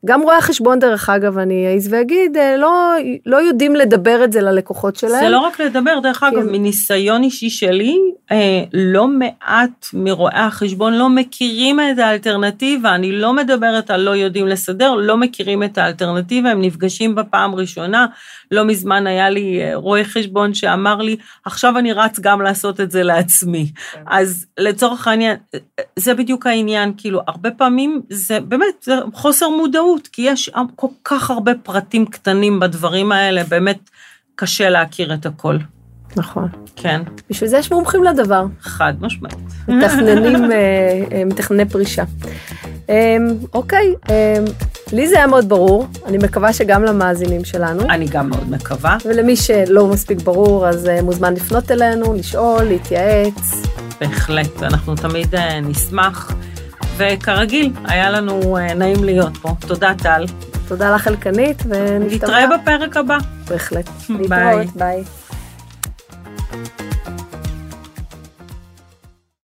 גם 0.07 0.23
רואי 0.23 0.37
החשבון, 0.37 0.79
דרך 0.79 1.11
אגב, 1.11 1.39
אני 1.39 1.75
אעז 1.75 1.89
ואגיד, 1.93 2.37
אה, 2.37 2.57
לא, 2.57 2.95
לא 3.27 3.37
יודעים 3.37 3.77
לדבר 3.77 4.25
את 4.25 4.33
זה 4.33 4.41
ללקוחות 4.41 4.97
שלהם. 4.97 5.25
זה 5.25 5.29
לא 5.29 5.39
רק 5.39 5.61
לדבר, 5.61 5.99
דרך 6.03 6.23
אגב, 6.23 6.43
כן. 6.43 6.53
מניסיון 6.53 7.23
אישי 7.23 7.51
שלי, 7.51 7.99
אה, 8.31 8.65
לא 8.73 9.09
מעט 9.09 9.87
מרואי 9.93 10.35
החשבון 10.35 10.93
לא 10.93 11.09
מכירים 11.09 11.81
את 11.81 11.99
האלטרנטיבה, 11.99 12.95
אני 12.95 13.13
לא 13.13 13.33
מדברת 13.33 13.91
על 13.91 14.01
לא 14.01 14.11
יודעים 14.11 14.47
לסדר, 14.47 14.95
לא 14.95 15.17
מכירים 15.17 15.63
את 15.63 15.79
האלטרנטיבה, 15.79 16.51
הם 16.51 16.63
נפגשים 16.63 17.15
בפעם 17.15 17.55
ראשונה, 17.55 18.07
לא 18.51 18.65
מזמן 18.65 19.07
היה 19.07 19.31
לי 19.31 19.63
אה, 19.63 19.71
רואה 19.75 20.05
חשבון 20.05 20.55
שאמר 20.55 20.97
לי, 20.97 21.17
עכשיו 21.45 21.79
אני 21.79 21.93
רץ 21.93 22.21
גם 22.21 22.43
לעשות 22.43 22.81
את 22.81 22.91
זה 22.91 23.03
לעצמי. 23.03 23.73
אז 24.07 24.47
לצורך 24.59 25.09
העניין, 25.09 25.37
אה, 25.55 25.59
זה 25.97 26.15
בדיוק 26.15 26.47
העניין, 26.47 26.93
כאילו, 26.97 27.21
הרבה 27.27 27.51
פעמים 27.51 28.03
זה 28.09 28.41
באמת, 28.41 28.83
זה 28.83 28.95
חוסר 29.15 29.49
מודעות, 29.49 30.09
כי 30.09 30.23
יש 30.23 30.51
כל 30.77 30.89
כך 31.05 31.31
הרבה 31.31 31.53
פרטים 31.63 32.07
קטנים 32.07 32.61
בדברים 32.61 33.13
האלה, 33.13 33.45
באמת 33.45 33.91
קשה 34.35 34.71
להכיר 34.71 35.15
את 35.15 35.27
הכל. 35.27 35.57
נכון. 36.17 36.49
כן, 36.77 37.03
בשביל 37.31 37.51
זה 37.51 37.59
יש 37.59 37.73
מומחים 37.73 38.05
לדבר, 38.05 38.45
חד 38.61 38.95
משמעית. 39.01 39.37
מתכננים, 39.69 40.45
אה, 40.53 40.59
אה, 41.13 41.25
מתכנני 41.25 41.69
פרישה. 41.69 42.05
אה, 42.91 43.17
אוקיי, 43.55 43.95
אה, 44.11 44.37
לי 44.93 45.09
זה 45.09 45.17
היה 45.17 45.27
מאוד 45.27 45.49
ברור, 45.49 45.87
אני 46.07 46.19
מקווה 46.19 46.53
שגם 46.53 46.85
למאזינים 46.85 47.45
שלנו. 47.45 47.83
אני 47.83 48.07
גם 48.07 48.29
מאוד 48.29 48.51
מקווה. 48.51 48.97
ולמי 49.05 49.37
שלא 49.37 49.87
מספיק 49.87 50.21
ברור, 50.21 50.69
אז 50.69 50.89
אה, 50.89 51.03
מוזמן 51.03 51.35
לפנות 51.35 51.71
אלינו, 51.71 52.15
לשאול, 52.15 52.63
להתייעץ. 52.63 53.63
בהחלט, 54.01 54.63
אנחנו 54.63 54.95
תמיד 54.95 55.35
נשמח. 55.63 56.33
וכרגיל, 56.97 57.73
היה 57.85 58.11
לנו 58.11 58.59
נעים 58.77 59.05
להיות 59.05 59.37
פה. 59.37 59.55
תודה, 59.67 59.93
טל. 60.03 60.25
תודה 60.69 60.95
לך 60.95 61.09
אלקנית, 61.09 61.63
ונשתמע. 61.69 62.29
נתראה 62.29 62.57
בפרק 62.57 62.97
הבא. 62.97 63.19
בהחלט. 63.49 63.89
ביי. 64.29 64.57
להתראות, 64.57 64.77
ביי. 64.77 65.05